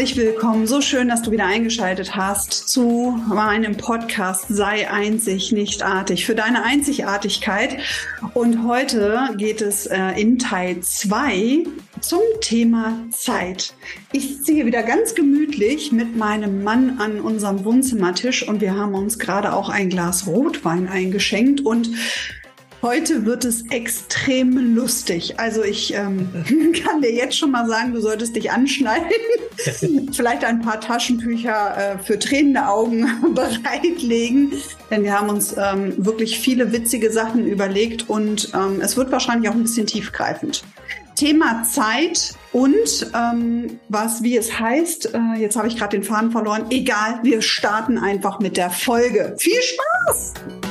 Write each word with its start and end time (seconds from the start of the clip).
Herzlich 0.00 0.16
willkommen. 0.16 0.66
So 0.66 0.80
schön, 0.80 1.08
dass 1.08 1.20
du 1.20 1.30
wieder 1.30 1.44
eingeschaltet 1.44 2.16
hast 2.16 2.54
zu 2.54 3.22
meinem 3.28 3.76
Podcast 3.76 4.46
Sei 4.48 4.90
einzig, 4.90 5.52
nicht 5.52 5.82
artig. 5.82 6.24
Für 6.24 6.34
deine 6.34 6.62
Einzigartigkeit. 6.62 7.76
Und 8.32 8.66
heute 8.66 9.28
geht 9.36 9.60
es 9.60 9.84
äh, 9.84 10.18
in 10.18 10.38
Teil 10.38 10.80
2 10.80 11.64
zum 12.00 12.22
Thema 12.40 12.96
Zeit. 13.10 13.74
Ich 14.10 14.38
hier 14.46 14.64
wieder 14.64 14.82
ganz 14.84 15.14
gemütlich 15.14 15.92
mit 15.92 16.16
meinem 16.16 16.64
Mann 16.64 16.96
an 16.98 17.20
unserem 17.20 17.66
Wohnzimmertisch 17.66 18.48
und 18.48 18.62
wir 18.62 18.74
haben 18.74 18.94
uns 18.94 19.18
gerade 19.18 19.52
auch 19.52 19.68
ein 19.68 19.90
Glas 19.90 20.26
Rotwein 20.26 20.88
eingeschenkt 20.88 21.60
und 21.60 21.90
Heute 22.82 23.26
wird 23.26 23.44
es 23.44 23.66
extrem 23.70 24.74
lustig. 24.74 25.38
Also 25.38 25.62
ich 25.62 25.92
ähm, 25.92 26.30
kann 26.84 27.02
dir 27.02 27.12
jetzt 27.12 27.36
schon 27.36 27.50
mal 27.50 27.66
sagen, 27.66 27.92
du 27.92 28.00
solltest 28.00 28.34
dich 28.34 28.50
anschneiden, 28.50 29.10
vielleicht 30.12 30.44
ein 30.44 30.62
paar 30.62 30.80
Taschentücher 30.80 31.76
äh, 31.76 31.98
für 31.98 32.18
tränende 32.18 32.66
Augen 32.66 33.06
bereitlegen, 33.34 34.52
denn 34.90 35.04
wir 35.04 35.18
haben 35.18 35.28
uns 35.28 35.54
ähm, 35.58 35.94
wirklich 35.98 36.38
viele 36.38 36.72
witzige 36.72 37.12
Sachen 37.12 37.46
überlegt 37.46 38.08
und 38.08 38.50
ähm, 38.54 38.80
es 38.80 38.96
wird 38.96 39.12
wahrscheinlich 39.12 39.50
auch 39.50 39.54
ein 39.54 39.62
bisschen 39.62 39.86
tiefgreifend. 39.86 40.62
Thema 41.16 41.64
Zeit 41.64 42.32
und 42.52 43.10
ähm, 43.14 43.78
was, 43.90 44.22
wie 44.22 44.38
es 44.38 44.58
heißt, 44.58 45.12
äh, 45.14 45.38
jetzt 45.38 45.54
habe 45.56 45.68
ich 45.68 45.76
gerade 45.76 45.98
den 45.98 46.02
Faden 46.02 46.30
verloren. 46.30 46.64
Egal, 46.70 47.20
wir 47.22 47.42
starten 47.42 47.98
einfach 47.98 48.40
mit 48.40 48.56
der 48.56 48.70
Folge. 48.70 49.34
Viel 49.38 49.60
Spaß! 49.60 50.69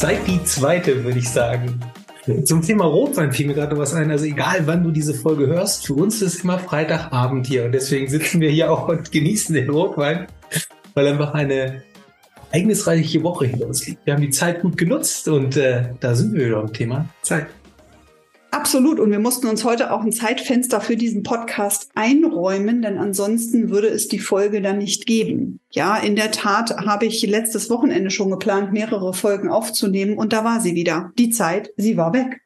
Zeit 0.00 0.26
die 0.26 0.42
zweite, 0.44 1.04
würde 1.04 1.18
ich 1.18 1.28
sagen. 1.28 1.78
Zum 2.44 2.62
Thema 2.62 2.86
Rotwein 2.86 3.32
fiel 3.32 3.46
mir 3.46 3.52
gerade 3.52 3.76
was 3.76 3.92
ein. 3.92 4.10
Also 4.10 4.24
egal, 4.24 4.66
wann 4.66 4.82
du 4.82 4.92
diese 4.92 5.12
Folge 5.12 5.46
hörst, 5.46 5.86
für 5.86 5.92
uns 5.92 6.22
ist 6.22 6.42
immer 6.42 6.58
Freitagabend 6.58 7.46
hier 7.46 7.66
und 7.66 7.72
deswegen 7.72 8.08
sitzen 8.08 8.40
wir 8.40 8.48
hier 8.48 8.72
auch 8.72 8.88
und 8.88 9.12
genießen 9.12 9.54
den 9.54 9.68
Rotwein, 9.68 10.26
weil 10.94 11.06
einfach 11.06 11.34
eine 11.34 11.82
ereignisreiche 12.50 13.22
Woche 13.22 13.44
hinter 13.44 13.66
uns 13.66 13.86
liegt. 13.86 14.06
Wir 14.06 14.14
haben 14.14 14.22
die 14.22 14.30
Zeit 14.30 14.62
gut 14.62 14.78
genutzt 14.78 15.28
und 15.28 15.58
äh, 15.58 15.90
da 16.00 16.14
sind 16.14 16.32
wir 16.32 16.46
wieder 16.46 16.60
am 16.60 16.72
Thema 16.72 17.04
Zeit. 17.20 17.48
Absolut. 18.50 18.98
Und 18.98 19.10
wir 19.10 19.20
mussten 19.20 19.46
uns 19.46 19.64
heute 19.64 19.92
auch 19.92 20.02
ein 20.02 20.12
Zeitfenster 20.12 20.80
für 20.80 20.96
diesen 20.96 21.22
Podcast 21.22 21.88
einräumen, 21.94 22.82
denn 22.82 22.98
ansonsten 22.98 23.70
würde 23.70 23.88
es 23.88 24.08
die 24.08 24.18
Folge 24.18 24.60
dann 24.60 24.78
nicht 24.78 25.06
geben. 25.06 25.60
Ja, 25.70 25.96
in 25.96 26.16
der 26.16 26.32
Tat 26.32 26.76
habe 26.76 27.06
ich 27.06 27.22
letztes 27.22 27.70
Wochenende 27.70 28.10
schon 28.10 28.30
geplant, 28.30 28.72
mehrere 28.72 29.14
Folgen 29.14 29.48
aufzunehmen 29.48 30.18
und 30.18 30.32
da 30.32 30.44
war 30.44 30.60
sie 30.60 30.74
wieder. 30.74 31.12
Die 31.16 31.30
Zeit, 31.30 31.70
sie 31.76 31.96
war 31.96 32.12
weg. 32.12 32.40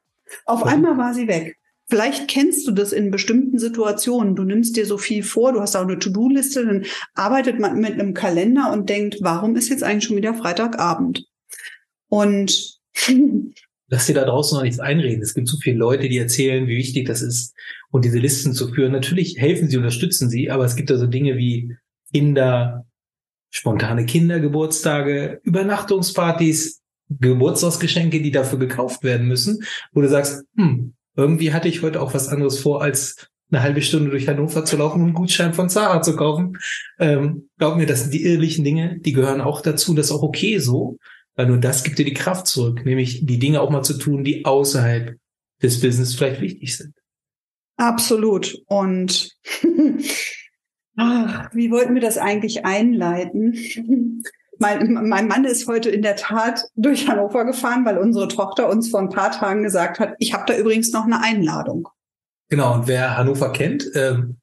Auf 0.45 0.61
ja. 0.61 0.67
einmal 0.67 0.99
war 0.99 1.15
sie 1.15 1.27
weg. 1.27 1.57
Vielleicht 1.89 2.29
kennst 2.29 2.67
du 2.67 2.73
das 2.73 2.93
in 2.93 3.11
bestimmten 3.11 3.59
Situationen. 3.59 4.37
Du 4.37 4.45
nimmst 4.45 4.77
dir 4.77 4.87
so 4.87 4.99
viel 4.99 5.23
vor, 5.23 5.53
du 5.53 5.61
hast 5.61 5.77
auch 5.77 5.83
eine 5.83 5.99
To-Do-Liste, 5.99 6.67
dann 6.67 6.85
arbeitet 7.15 7.61
man 7.61 7.79
mit 7.79 7.93
einem 7.93 8.15
Kalender 8.15 8.73
und 8.73 8.89
denkt, 8.89 9.19
warum 9.21 9.55
ist 9.57 9.69
jetzt 9.69 9.83
eigentlich 9.83 10.05
schon 10.05 10.17
wieder 10.17 10.35
Freitagabend? 10.35 11.27
Und 12.09 12.79
lass 13.89 14.07
dir 14.07 14.15
da 14.15 14.25
draußen 14.25 14.57
noch 14.57 14.63
nichts 14.63 14.81
einreden. 14.81 15.23
Es 15.23 15.35
gibt 15.35 15.49
so 15.49 15.57
viele 15.59 15.77
Leute, 15.77 16.09
die 16.09 16.19
erzählen, 16.19 16.67
wie 16.67 16.77
wichtig 16.77 17.07
das 17.07 17.23
ist 17.23 17.55
und 17.91 18.05
diese 18.05 18.19
Listen 18.19 18.53
zu 18.53 18.73
führen. 18.73 18.93
Natürlich 18.93 19.37
helfen 19.39 19.69
sie, 19.69 19.77
unterstützen 19.77 20.31
sie, 20.31 20.51
aber 20.51 20.65
es 20.65 20.77
gibt 20.77 20.91
da 20.91 20.97
so 20.97 21.07
Dinge 21.07 21.37
wie 21.37 21.77
Kinder, 22.13 22.87
spontane 23.51 24.07
Kindergeburtstage, 24.07 25.41
Übernachtungspartys, 25.43 26.83
Geburtstagsgeschenke, 27.09 28.23
die 28.23 28.31
dafür 28.31 28.59
gekauft 28.59 29.05
werden 29.05 29.27
müssen, 29.29 29.63
wo 29.93 30.01
du 30.01 30.09
sagst, 30.09 30.45
hm, 30.57 30.95
irgendwie 31.17 31.53
hatte 31.53 31.69
ich 31.69 31.83
heute 31.83 32.01
auch 32.01 32.15
was 32.15 32.29
anderes 32.29 32.59
vor, 32.59 32.83
als 32.83 33.29
eine 33.51 33.63
halbe 33.63 33.83
Stunde 33.83 34.11
durch 34.11 34.27
Hannover 34.27 34.65
zu 34.65 34.77
laufen 34.77 35.01
und 35.01 35.07
einen 35.07 35.15
Gutschein 35.15 35.55
von 35.55 35.69
Zara 35.69 36.03
zu 36.03 36.17
kaufen. 36.17 36.59
Ähm, 36.99 37.49
glaub 37.59 37.77
mir, 37.77 37.87
das 37.87 38.03
sind 38.03 38.15
die 38.15 38.25
ehrlichen 38.25 38.65
Dinge, 38.65 38.99
die 38.99 39.13
gehören 39.13 39.41
auch 39.41 39.61
dazu. 39.61 39.95
Das 39.95 40.07
ist 40.07 40.13
auch 40.13 40.23
okay 40.23 40.59
so. 40.59 40.99
Weil 41.37 41.47
nur 41.47 41.59
das 41.59 41.83
gibt 41.83 41.99
dir 41.99 42.05
die 42.05 42.15
Kraft 42.15 42.47
zurück, 42.47 42.85
nämlich 42.85 43.27
die 43.27 43.39
Dinge 43.39 43.61
auch 43.61 43.71
mal 43.71 43.83
zu 43.83 43.99
tun, 43.99 44.25
die 44.25 44.45
außerhalb 44.45 45.17
des 45.63 45.81
Business 45.81 46.15
vielleicht 46.15 46.41
wichtig 46.41 46.77
sind. 46.77 46.95
Absolut. 47.77 48.57
Und 48.67 49.31
ach, 50.97 51.51
wie 51.53 51.71
wollten 51.71 51.95
wir 51.95 52.03
das 52.03 52.19
eigentlich 52.19 52.65
einleiten? 52.65 54.23
Mein, 54.61 55.09
mein 55.09 55.27
Mann 55.27 55.45
ist 55.45 55.67
heute 55.67 55.91
in 55.91 56.03
der 56.03 56.15
Tat 56.15 56.63
durch 56.77 57.09
Hannover 57.09 57.45
gefahren, 57.45 57.85
weil 57.85 57.99
unsere 57.99 58.29
Tochter 58.29 58.71
uns 58.71 58.89
vor 58.89 59.01
ein 59.01 59.09
paar 59.09 59.33
Tagen 59.33 59.65
gesagt 59.65 59.99
hat, 59.99 60.15
ich 60.21 60.33
habe 60.33 60.45
da 60.47 60.57
übrigens 60.57 60.93
noch 60.93 61.05
eine 61.05 61.21
Einladung. 61.21 61.89
Genau, 62.51 62.73
und 62.75 62.87
wer 62.87 63.17
Hannover 63.17 63.51
kennt, 63.51 63.91
ähm, 63.97 64.37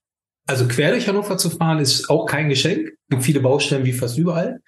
also 0.47 0.68
quer 0.68 0.91
durch 0.91 1.08
Hannover 1.08 1.38
zu 1.38 1.50
fahren, 1.50 1.79
ist 1.79 2.09
auch 2.09 2.25
kein 2.25 2.50
Geschenk. 2.50 2.90
Es 2.90 3.08
gibt 3.09 3.23
viele 3.23 3.40
Baustellen 3.40 3.85
wie 3.85 3.94
fast 3.94 4.18
überall 4.18 4.59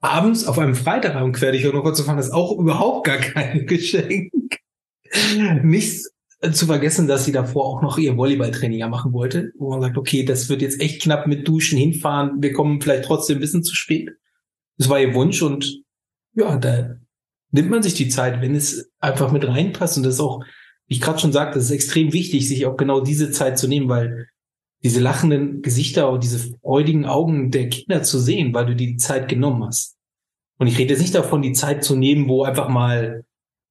abends 0.00 0.46
auf 0.46 0.58
einem 0.58 0.74
Freitag 0.74 1.14
am 1.14 1.32
Querdich-Hannover 1.32 1.94
zu 1.94 2.04
fahren, 2.04 2.18
ist 2.18 2.32
auch 2.32 2.58
überhaupt 2.58 3.06
gar 3.06 3.18
kein 3.18 3.66
Geschenk. 3.66 4.32
Nicht 5.62 6.06
zu 6.52 6.66
vergessen, 6.66 7.06
dass 7.06 7.26
sie 7.26 7.32
davor 7.32 7.66
auch 7.66 7.82
noch 7.82 7.98
ihr 7.98 8.16
Volleyballtraining 8.16 8.88
machen 8.88 9.12
wollte, 9.12 9.52
wo 9.58 9.70
man 9.70 9.82
sagt, 9.82 9.98
okay, 9.98 10.24
das 10.24 10.48
wird 10.48 10.62
jetzt 10.62 10.80
echt 10.80 11.02
knapp 11.02 11.26
mit 11.26 11.46
Duschen 11.46 11.78
hinfahren, 11.78 12.40
wir 12.40 12.52
kommen 12.52 12.80
vielleicht 12.80 13.04
trotzdem 13.04 13.36
ein 13.36 13.40
bisschen 13.40 13.62
zu 13.62 13.74
spät. 13.74 14.10
Das 14.78 14.88
war 14.88 14.98
ihr 14.98 15.12
Wunsch 15.12 15.42
und 15.42 15.82
ja, 16.34 16.56
da 16.56 16.96
nimmt 17.50 17.70
man 17.70 17.82
sich 17.82 17.92
die 17.92 18.08
Zeit, 18.08 18.40
wenn 18.40 18.54
es 18.54 18.90
einfach 19.00 19.32
mit 19.32 19.46
reinpasst 19.46 19.98
und 19.98 20.04
das 20.04 20.14
ist 20.14 20.20
auch, 20.20 20.42
wie 20.86 20.94
ich 20.94 21.02
gerade 21.02 21.18
schon 21.18 21.32
sagte, 21.32 21.58
das 21.58 21.66
ist 21.66 21.72
extrem 21.72 22.14
wichtig, 22.14 22.48
sich 22.48 22.64
auch 22.64 22.76
genau 22.76 23.00
diese 23.00 23.30
Zeit 23.30 23.58
zu 23.58 23.68
nehmen, 23.68 23.90
weil 23.90 24.29
diese 24.82 25.00
lachenden 25.00 25.62
Gesichter 25.62 26.10
und 26.10 26.22
diese 26.22 26.38
freudigen 26.38 27.04
Augen 27.04 27.50
der 27.50 27.68
Kinder 27.68 28.02
zu 28.02 28.18
sehen, 28.18 28.54
weil 28.54 28.66
du 28.66 28.74
die 28.74 28.96
Zeit 28.96 29.28
genommen 29.28 29.64
hast. 29.64 29.96
Und 30.58 30.66
ich 30.66 30.78
rede 30.78 30.92
jetzt 30.92 31.02
nicht 31.02 31.14
davon, 31.14 31.42
die 31.42 31.52
Zeit 31.52 31.84
zu 31.84 31.96
nehmen, 31.96 32.28
wo 32.28 32.44
einfach 32.44 32.68
mal 32.68 33.24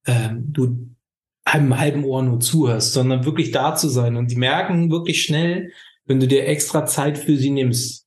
ähm, 0.05 0.45
du 0.51 0.89
einem 1.45 1.79
halben 1.79 2.03
Ohr 2.03 2.21
nur 2.21 2.39
zuhörst, 2.39 2.93
sondern 2.93 3.25
wirklich 3.25 3.51
da 3.51 3.75
zu 3.75 3.89
sein. 3.89 4.17
Und 4.17 4.31
die 4.31 4.35
merken 4.35 4.91
wirklich 4.91 5.23
schnell, 5.23 5.71
wenn 6.05 6.19
du 6.19 6.27
dir 6.27 6.47
extra 6.47 6.85
Zeit 6.85 7.17
für 7.17 7.37
sie 7.37 7.49
nimmst. 7.49 8.05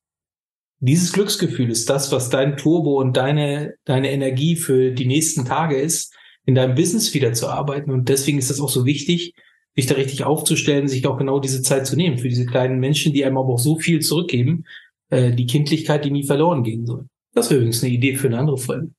Dieses 0.79 1.13
Glücksgefühl 1.13 1.69
ist 1.69 1.89
das, 1.89 2.11
was 2.11 2.29
dein 2.29 2.57
Turbo 2.57 2.99
und 2.99 3.15
deine, 3.15 3.75
deine 3.85 4.11
Energie 4.11 4.55
für 4.55 4.91
die 4.91 5.05
nächsten 5.05 5.45
Tage 5.45 5.77
ist, 5.77 6.13
in 6.45 6.55
deinem 6.55 6.75
Business 6.75 7.13
wieder 7.13 7.33
zu 7.33 7.47
arbeiten. 7.47 7.91
Und 7.91 8.09
deswegen 8.09 8.37
ist 8.37 8.49
das 8.49 8.59
auch 8.59 8.69
so 8.69 8.85
wichtig, 8.85 9.33
sich 9.75 9.87
da 9.87 9.95
richtig 9.95 10.23
aufzustellen, 10.23 10.87
sich 10.87 11.05
auch 11.07 11.17
genau 11.17 11.39
diese 11.39 11.61
Zeit 11.61 11.87
zu 11.87 11.95
nehmen 11.95 12.17
für 12.17 12.29
diese 12.29 12.45
kleinen 12.45 12.79
Menschen, 12.79 13.13
die 13.13 13.25
einem 13.25 13.37
aber 13.37 13.53
auch 13.53 13.59
so 13.59 13.77
viel 13.79 14.01
zurückgeben, 14.01 14.65
äh, 15.09 15.31
die 15.31 15.45
Kindlichkeit, 15.45 16.05
die 16.05 16.11
nie 16.11 16.25
verloren 16.25 16.63
gehen 16.63 16.85
soll. 16.85 17.07
Das 17.33 17.49
wäre 17.49 17.59
übrigens 17.59 17.83
eine 17.83 17.93
Idee 17.93 18.15
für 18.15 18.27
eine 18.27 18.37
andere 18.37 18.57
Folge. 18.57 18.91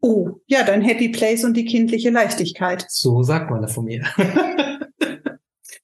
Oh, 0.00 0.40
ja, 0.46 0.62
dein 0.64 0.82
Happy 0.82 1.08
Place 1.08 1.44
und 1.44 1.56
die 1.56 1.64
kindliche 1.64 2.10
Leichtigkeit. 2.10 2.86
So 2.88 3.22
sagt 3.22 3.50
man 3.50 3.62
da 3.62 3.68
von 3.68 3.84
mir. 3.84 4.04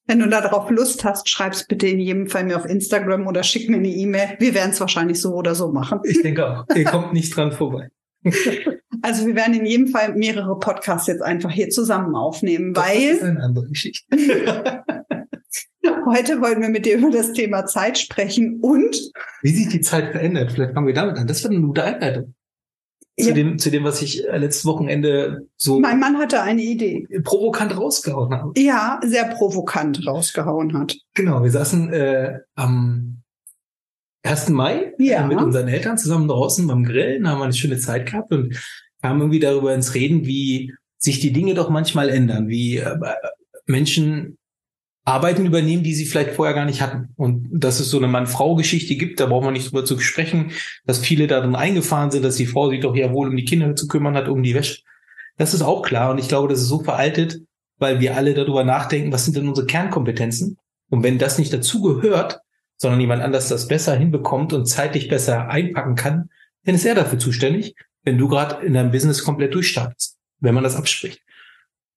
Wenn 0.07 0.19
du 0.19 0.29
darauf 0.29 0.71
Lust 0.71 1.03
hast, 1.05 1.29
schreib's 1.29 1.67
bitte 1.67 1.89
in 1.89 1.99
jedem 1.99 2.29
Fall 2.29 2.45
mir 2.45 2.57
auf 2.57 2.67
Instagram 2.67 3.27
oder 3.27 3.43
schick 3.43 3.69
mir 3.71 3.79
eine 3.79 3.89
E-Mail. 3.89 4.37
Wir 4.39 4.55
werden 4.55 4.71
es 4.71 4.81
wahrscheinlich 4.81 5.21
so 5.21 5.35
oder 5.35 5.55
so 5.55 5.73
machen. 5.73 6.01
Ich 6.05 6.23
denke 6.23 6.47
auch. 6.47 6.67
Ihr 6.77 6.85
kommt 6.85 7.13
nicht 7.13 7.35
dran 7.35 7.53
vorbei. 7.53 7.89
Also 9.05 9.27
wir 9.27 9.35
werden 9.35 9.53
in 9.53 9.67
jedem 9.67 9.89
Fall 9.89 10.15
mehrere 10.15 10.59
Podcasts 10.59 11.07
jetzt 11.09 11.21
einfach 11.21 11.51
hier 11.51 11.69
zusammen 11.69 12.17
aufnehmen, 12.17 12.73
das 12.73 12.87
weil. 12.87 13.09
Das 13.09 13.17
ist 13.19 13.23
eine 13.23 13.43
andere 13.43 13.69
Geschichte. 13.69 14.07
Heute 16.07 16.41
wollen 16.41 16.63
wir 16.63 16.71
mit 16.71 16.87
dir 16.87 16.97
über 16.97 17.11
das 17.11 17.35
Thema 17.35 17.67
Zeit 17.67 17.99
sprechen 17.99 18.61
und. 18.63 18.97
Wie 19.43 19.51
sich 19.51 19.69
die 19.69 19.83
Zeit 19.83 20.13
verändert. 20.13 20.53
Vielleicht 20.53 20.73
fangen 20.73 20.87
wir 20.87 20.95
damit 20.95 21.19
an. 21.19 21.27
Das 21.27 21.43
wird 21.43 21.53
eine 21.53 21.61
gute 21.61 21.85
Einleitung. 21.85 22.35
Zu, 23.21 23.29
ja. 23.29 23.35
dem, 23.35 23.59
zu 23.59 23.71
dem, 23.71 23.85
was 23.85 24.01
ich 24.01 24.27
äh, 24.27 24.39
letztes 24.39 24.65
Wochenende 24.65 25.49
so. 25.59 25.81
Mein 25.81 26.01
Mann 26.01 26.17
hatte 26.17 26.41
eine 26.41 26.63
Idee. 26.63 27.07
Provokant 27.25 27.77
rausgehauen 27.77 28.33
hat. 28.33 28.57
Ja, 28.57 29.01
sehr 29.05 29.27
provokant 29.27 30.07
rausgehauen 30.07 30.79
hat. 30.79 30.97
Genau, 31.13 31.43
wir 31.43 31.51
saßen 31.51 31.93
äh, 31.93 32.39
am 32.55 33.23
1. 34.23 34.49
Mai 34.49 34.95
ja. 34.99 35.27
mit 35.27 35.37
unseren 35.37 35.69
Eltern 35.69 35.99
zusammen 35.99 36.27
draußen 36.27 36.67
beim 36.67 36.85
Grillen, 36.85 37.29
haben 37.29 37.41
wir 37.41 37.45
eine 37.45 37.53
schöne 37.53 37.77
Zeit 37.77 38.07
gehabt 38.07 38.33
und 38.33 38.57
kamen 39.05 39.21
irgendwie 39.21 39.39
darüber 39.39 39.75
ins 39.75 39.93
Reden, 39.93 40.25
wie 40.25 40.73
sich 40.97 41.21
die 41.21 41.31
Dinge 41.31 41.53
doch 41.53 41.69
manchmal 41.69 42.09
ändern, 42.09 42.49
wie 42.49 42.79
äh, 42.79 42.97
Menschen 43.67 44.39
Arbeiten 45.05 45.45
übernehmen, 45.45 45.83
die 45.83 45.93
sie 45.93 46.07
vielleicht 46.07 46.31
vorher 46.31 46.55
gar 46.55 46.65
nicht 46.65 46.81
hatten. 46.81 47.11
Und 47.17 47.51
dass 47.53 47.81
es 47.81 47.91
so 47.91 47.99
eine 47.99 48.09
Mann-Frau-Geschichte 48.09 48.95
gibt, 48.95 49.21
da 49.21 49.27
braucht 49.27 49.45
man 49.45 49.53
nicht 49.53 49.67
drüber 49.67 49.85
zu 49.85 49.99
sprechen, 49.99 50.53
dass 50.87 51.01
viele 51.01 51.27
darin 51.27 51.55
eingefahren 51.55 52.11
sind, 52.11 52.25
dass 52.25 52.37
die 52.37 52.47
Frau 52.47 52.71
sich 52.71 52.81
doch 52.81 52.97
ja 52.97 53.13
wohl 53.13 53.29
um 53.29 53.37
die 53.37 53.45
Kinder 53.45 53.77
zu 53.77 53.89
kümmern 53.89 54.15
hat, 54.15 54.29
um 54.29 54.43
die 54.43 54.55
Wäsche. 54.55 54.81
Das 55.37 55.53
ist 55.53 55.61
auch 55.61 55.83
klar. 55.83 56.11
Und 56.11 56.17
ich 56.17 56.29
glaube, 56.29 56.49
das 56.49 56.63
ist 56.63 56.69
so 56.69 56.81
veraltet, 56.81 57.43
weil 57.77 58.01
wir 58.01 58.17
alle 58.17 58.33
darüber 58.33 58.65
nachdenken, 58.65 59.13
was 59.13 59.27
sind 59.27 59.37
denn 59.37 59.49
unsere 59.51 59.67
Kernkompetenzen? 59.67 60.57
Und 60.89 61.03
wenn 61.03 61.19
das 61.19 61.37
nicht 61.37 61.53
dazu 61.53 61.83
gehört, 61.83 62.41
sondern 62.79 63.03
jemand 63.03 63.23
anders 63.23 63.51
das 63.51 63.69
besser 63.69 63.95
hinbekommt 63.97 64.55
und 64.55 64.65
zeitlich 64.65 65.09
besser 65.09 65.51
einpacken 65.51 65.95
kann, 65.95 66.31
dann 66.65 66.77
ist 66.77 66.87
er 66.87 66.95
dafür 66.95 67.19
zuständig. 67.19 67.75
Wenn 68.05 68.19
du 68.19 68.29
gerade 68.29 68.65
in 68.65 68.75
deinem 68.75 68.91
Business 68.91 69.25
komplett 69.25 69.55
durchstartest, 69.55 70.17
wenn 70.41 70.55
man 70.55 70.65
das 70.65 70.77
abspricht. 70.77 71.21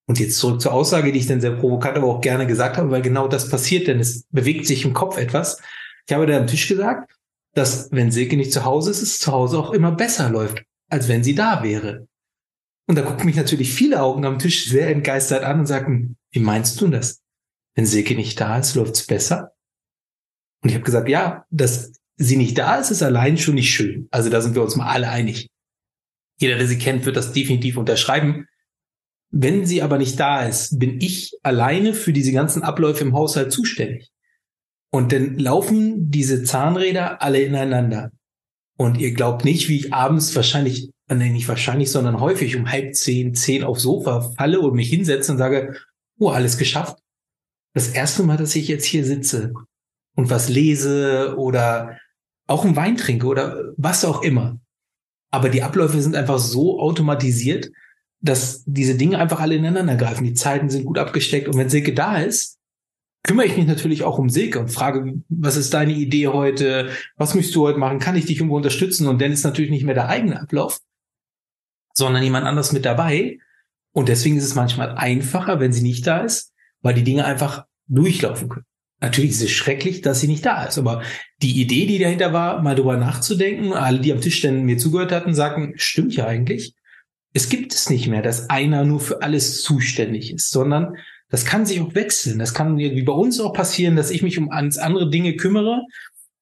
Und 0.08 0.20
jetzt 0.20 0.38
zurück 0.38 0.62
zur 0.62 0.74
Aussage, 0.74 1.12
die 1.12 1.20
ich 1.20 1.28
dann 1.28 1.42
sehr 1.42 1.52
provokant, 1.52 1.98
aber 1.98 2.08
auch 2.08 2.22
gerne 2.22 2.48
gesagt 2.48 2.78
habe, 2.78 2.90
weil 2.92 3.02
genau 3.02 3.28
das 3.28 3.50
passiert, 3.50 3.88
denn 3.88 4.00
es 4.00 4.24
bewegt 4.32 4.66
sich 4.66 4.86
im 4.86 4.94
Kopf 4.94 5.18
etwas. 5.18 5.62
Ich 6.08 6.14
habe 6.14 6.26
da 6.26 6.38
am 6.38 6.48
Tisch 6.48 6.68
gesagt, 6.68 7.12
dass 7.54 7.92
wenn 7.92 8.12
Silke 8.12 8.38
nicht 8.38 8.54
zu 8.54 8.64
Hause 8.64 8.92
ist, 8.92 9.02
es 9.02 9.20
zu 9.20 9.32
Hause 9.34 9.60
auch 9.60 9.72
immer 9.72 9.92
besser 9.92 10.30
läuft, 10.30 10.64
als 10.90 11.10
wenn 11.10 11.24
sie 11.24 11.36
da 11.36 11.62
wäre. 11.62 12.08
Und 12.88 12.96
da 12.96 13.02
gucken 13.02 13.26
mich 13.26 13.36
natürlich 13.36 13.74
viele 13.74 14.02
Augen 14.02 14.26
am 14.26 14.40
Tisch 14.40 14.70
sehr 14.70 14.90
entgeistert 14.90 15.44
an 15.44 15.60
und 15.60 15.66
sagen, 15.66 16.16
wie 16.32 16.40
meinst 16.40 16.80
du 16.80 16.88
das? 16.88 17.22
Wenn 17.76 17.86
Silke 17.86 18.16
nicht 18.16 18.40
da 18.40 18.58
ist, 18.58 18.76
läuft's 18.76 19.06
besser? 19.06 19.52
Und 20.64 20.70
ich 20.70 20.76
habe 20.76 20.86
gesagt, 20.86 21.10
ja, 21.10 21.46
dass 21.50 21.92
sie 22.16 22.38
nicht 22.38 22.58
da 22.58 22.78
ist, 22.78 22.92
ist 22.92 23.04
allein 23.04 23.38
schon 23.38 23.56
nicht 23.56 23.72
schön. 23.72 24.08
Also 24.10 24.30
da 24.30 24.40
sind 24.40 24.56
wir 24.56 24.64
uns 24.64 24.78
mal 24.78 24.88
alle 24.88 25.10
einig. 25.10 25.50
Jeder, 26.40 26.58
der 26.58 26.68
sie 26.68 26.78
kennt, 26.78 27.06
wird 27.06 27.18
das 27.18 27.34
definitiv 27.34 27.78
unterschreiben. 27.78 28.48
Wenn 29.30 29.66
sie 29.66 29.82
aber 29.82 29.98
nicht 29.98 30.20
da 30.20 30.46
ist, 30.46 30.80
bin 30.80 31.02
ich 31.02 31.34
alleine 31.44 31.94
für 31.94 32.14
diese 32.14 32.32
ganzen 32.32 32.64
Abläufe 32.64 33.04
im 33.04 33.14
Haushalt 33.14 33.52
zuständig. 33.52 34.10
Und 34.90 35.12
dann 35.12 35.38
laufen 35.38 36.10
diese 36.10 36.44
Zahnräder 36.44 37.22
alle 37.22 37.42
ineinander. 37.42 38.12
Und 38.78 38.98
ihr 39.00 39.12
glaubt 39.14 39.44
nicht, 39.44 39.68
wie 39.70 39.78
ich 39.78 39.94
abends 39.94 40.36
wahrscheinlich, 40.36 40.92
äh, 41.10 41.16
nee, 41.16 41.30
nicht 41.30 41.48
wahrscheinlich, 41.48 41.92
sondern 41.92 42.22
häufig 42.22 42.56
um 42.56 42.72
halb 42.72 42.96
zehn, 42.96 43.34
zehn 43.34 43.64
aufs 43.64 43.82
Sofa 43.82 44.34
falle 44.38 44.62
und 44.62 44.76
mich 44.76 44.90
hinsetze 44.90 45.32
und 45.32 45.40
sage, 45.40 45.76
oh, 46.20 46.30
alles 46.30 46.58
geschafft. 46.58 47.00
Das 47.74 47.90
erste 47.90 48.24
Mal, 48.24 48.38
dass 48.38 48.56
ich 48.56 48.68
jetzt 48.68 48.86
hier 48.86 49.04
sitze 49.04 49.54
und 50.16 50.30
was 50.30 50.48
lese 50.48 51.36
oder 51.38 51.98
auch 52.48 52.64
einen 52.64 52.76
Wein 52.76 52.98
trinke 52.98 53.28
oder 53.28 53.74
was 53.78 54.06
auch 54.06 54.22
immer. 54.22 54.60
Aber 55.32 55.50
die 55.50 55.64
Abläufe 55.64 56.02
sind 56.02 56.16
einfach 56.16 56.40
so 56.40 56.80
automatisiert, 56.80 57.70
dass 58.22 58.64
diese 58.66 58.96
Dinge 58.96 59.20
einfach 59.20 59.40
alle 59.40 59.56
ineinander 59.56 59.96
greifen. 59.96 60.24
Die 60.24 60.34
Zeiten 60.34 60.70
sind 60.70 60.86
gut 60.86 60.98
abgesteckt. 60.98 61.48
Und 61.48 61.58
wenn 61.58 61.70
Silke 61.70 61.94
da 61.94 62.18
ist, 62.20 62.58
kümmere 63.24 63.46
ich 63.46 63.58
mich 63.58 63.68
natürlich 63.68 64.04
auch 64.04 64.18
um 64.18 64.30
Silke 64.30 64.60
und 64.60 64.70
frage, 64.70 65.22
was 65.30 65.58
ist 65.58 65.74
deine 65.74 65.94
Idee 65.94 66.30
heute? 66.30 66.90
Was 67.18 67.36
möchtest 67.36 67.56
du 67.56 67.68
heute 67.68 67.78
machen? 67.78 68.00
Kann 68.00 68.16
ich 68.16 68.26
dich 68.26 68.38
irgendwo 68.38 68.56
unterstützen? 68.56 69.08
Und 69.08 69.22
dann 69.22 69.32
ist 69.32 69.44
natürlich 69.44 69.70
nicht 69.70 69.84
mehr 69.84 69.96
der 69.96 70.08
eigene 70.08 70.42
Ablauf, 70.42 70.80
sondern 71.94 72.24
jemand 72.24 72.46
anders 72.46 72.72
mit 72.72 72.86
dabei. 72.86 73.40
Und 73.92 74.10
deswegen 74.10 74.38
ist 74.38 74.46
es 74.46 74.56
manchmal 74.56 74.96
einfacher, 74.96 75.60
wenn 75.60 75.74
sie 75.74 75.82
nicht 75.82 76.08
da 76.08 76.20
ist, 76.22 76.54
weil 76.82 76.94
die 76.94 77.04
Dinge 77.04 77.26
einfach 77.26 77.66
durchlaufen 77.88 78.50
können. 78.50 78.66
Natürlich 79.00 79.32
ist 79.32 79.44
es 79.44 79.52
schrecklich, 79.52 80.02
dass 80.02 80.22
sie 80.22 80.28
nicht 80.28 80.46
da 80.46 80.66
ist, 80.66 80.78
aber 80.78 81.04
die 81.42 81.62
Idee, 81.62 81.86
die 81.86 82.00
dahinter 82.00 82.34
war, 82.34 82.62
mal 82.64 82.76
drüber 82.76 82.98
nachzudenken, 82.98 83.74
alle, 83.74 84.00
die 84.00 84.12
am 84.12 84.22
Tisch 84.22 84.42
denn 84.42 84.64
mir 84.64 84.78
zugehört 84.78 85.12
hatten, 85.12 85.36
sagten, 85.36 85.74
stimmt 85.76 86.16
ja 86.16 86.26
eigentlich 86.26 86.74
es 87.38 87.50
gibt 87.50 87.74
es 87.74 87.90
nicht 87.90 88.08
mehr, 88.08 88.24
dass 88.24 88.50
einer 88.50 88.84
nur 88.84 89.00
für 89.00 89.22
alles 89.22 89.62
zuständig 89.62 90.34
ist, 90.34 90.50
sondern 90.50 90.96
das 91.30 91.46
kann 91.46 91.68
sich 91.68 91.80
auch 91.82 91.94
wechseln. 91.94 92.40
Das 92.40 92.56
kann 92.56 92.80
wie 92.80 93.04
bei 93.04 93.14
uns 93.14 93.40
auch 93.40 93.54
passieren, 93.54 93.96
dass 93.96 94.10
ich 94.10 94.24
mich 94.24 94.40
um 94.40 94.50
ans 94.50 94.80
andere 94.80 95.10
Dinge 95.10 95.36
kümmere 95.36 95.84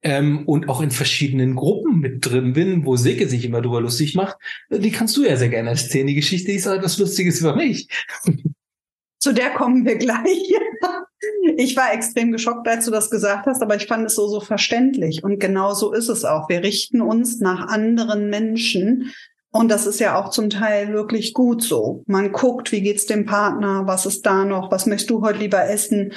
ähm, 0.03 0.47
und 0.47 0.69
auch 0.69 0.81
in 0.81 0.91
verschiedenen 0.91 1.55
Gruppen 1.55 1.99
mit 1.99 2.25
drin 2.25 2.53
bin, 2.53 2.85
wo 2.85 2.95
Silke 2.95 3.27
sich 3.27 3.43
immer 3.43 3.61
drüber 3.61 3.81
lustig 3.81 4.15
macht. 4.15 4.37
Die 4.69 4.91
kannst 4.91 5.17
du 5.17 5.25
ja 5.25 5.35
sehr 5.35 5.49
gerne 5.49 5.71
erzählen. 5.71 6.07
Die 6.07 6.15
Geschichte 6.15 6.53
ist 6.53 6.65
halt 6.65 6.81
was 6.81 6.97
Lustiges 6.97 7.41
über 7.41 7.57
mich. 7.57 7.89
Zu 9.19 9.33
der 9.33 9.49
kommen 9.49 9.85
wir 9.85 9.97
gleich. 9.97 10.23
Ich 11.57 11.75
war 11.77 11.93
extrem 11.93 12.31
geschockt, 12.31 12.67
als 12.67 12.85
du 12.85 12.91
das 12.91 13.09
gesagt 13.09 13.45
hast, 13.45 13.61
aber 13.61 13.75
ich 13.75 13.87
fand 13.87 14.05
es 14.05 14.15
so, 14.15 14.27
so 14.27 14.39
verständlich. 14.39 15.23
Und 15.23 15.39
genau 15.39 15.73
so 15.73 15.93
ist 15.93 16.09
es 16.09 16.25
auch. 16.25 16.49
Wir 16.49 16.63
richten 16.63 17.01
uns 17.01 17.39
nach 17.39 17.67
anderen 17.67 18.29
Menschen, 18.29 19.13
und 19.55 19.69
das 19.69 19.87
ist 19.87 20.01
ja 20.01 20.19
auch 20.19 20.31
zum 20.31 20.49
Teil 20.49 20.91
wirklich 20.91 21.33
gut 21.33 21.63
so. 21.63 22.03
Man 22.07 22.33
guckt, 22.33 22.73
wie 22.73 22.81
geht's 22.81 23.05
dem 23.05 23.25
Partner, 23.25 23.83
was 23.85 24.05
ist 24.05 24.25
da 24.25 24.43
noch, 24.43 24.69
was 24.69 24.85
möchtest 24.85 25.11
du 25.11 25.21
heute 25.21 25.39
lieber 25.39 25.69
essen? 25.69 26.11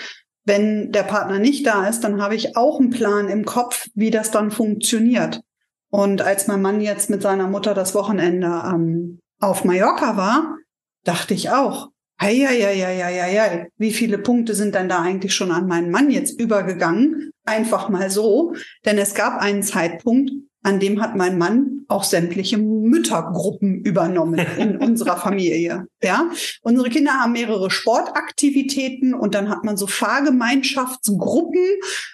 Wenn 0.44 0.90
der 0.90 1.04
Partner 1.04 1.38
nicht 1.38 1.64
da 1.64 1.86
ist, 1.86 2.00
dann 2.00 2.20
habe 2.20 2.34
ich 2.34 2.56
auch 2.56 2.80
einen 2.80 2.90
Plan 2.90 3.28
im 3.28 3.44
Kopf, 3.44 3.86
wie 3.94 4.10
das 4.10 4.32
dann 4.32 4.50
funktioniert. 4.50 5.40
Und 5.88 6.20
als 6.20 6.48
mein 6.48 6.60
Mann 6.60 6.80
jetzt 6.80 7.10
mit 7.10 7.22
seiner 7.22 7.46
Mutter 7.46 7.74
das 7.74 7.94
Wochenende 7.94 8.48
ähm, 8.66 9.20
auf 9.40 9.64
Mallorca 9.64 10.16
war, 10.16 10.56
dachte 11.04 11.32
ich 11.32 11.50
auch, 11.50 11.90
ja, 12.26 12.50
ja, 12.50 12.70
ja, 12.70 12.90
ja, 12.90 13.08
ja, 13.08 13.28
ja, 13.28 13.66
wie 13.76 13.92
viele 13.92 14.18
Punkte 14.18 14.54
sind 14.54 14.74
denn 14.74 14.88
da 14.88 15.02
eigentlich 15.02 15.34
schon 15.34 15.52
an 15.52 15.68
meinen 15.68 15.90
Mann 15.90 16.10
jetzt 16.10 16.40
übergegangen? 16.40 17.30
Einfach 17.44 17.88
mal 17.88 18.10
so. 18.10 18.54
Denn 18.84 18.98
es 18.98 19.14
gab 19.14 19.40
einen 19.40 19.62
Zeitpunkt, 19.62 20.32
an 20.62 20.80
dem 20.80 21.00
hat 21.00 21.14
mein 21.14 21.38
Mann 21.38 21.84
auch 21.86 22.02
sämtliche 22.02 22.58
Müttergruppen 22.58 23.80
übernommen 23.82 24.44
in 24.58 24.76
unserer 24.78 25.16
Familie. 25.16 25.86
Ja, 26.02 26.28
unsere 26.62 26.90
Kinder 26.90 27.12
haben 27.12 27.30
mehrere 27.32 27.70
Sportaktivitäten 27.70 29.14
und 29.14 29.34
dann 29.34 29.48
hat 29.48 29.62
man 29.64 29.76
so 29.76 29.86
Fahrgemeinschaftsgruppen 29.86 31.64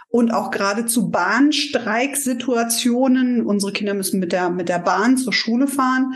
und 0.09 0.33
auch 0.33 0.51
geradezu 0.51 1.09
Bahnstreiksituationen. 1.11 3.47
Unsere 3.47 3.73
Kinder 3.73 3.95
müssen 3.95 4.21
mit 4.21 4.33
der 4.33 4.51
mit 4.51 4.69
der 4.69 4.79
Bahn 4.79 5.17
zur 5.17 5.33
Schule 5.33 5.67
fahren. 5.67 6.13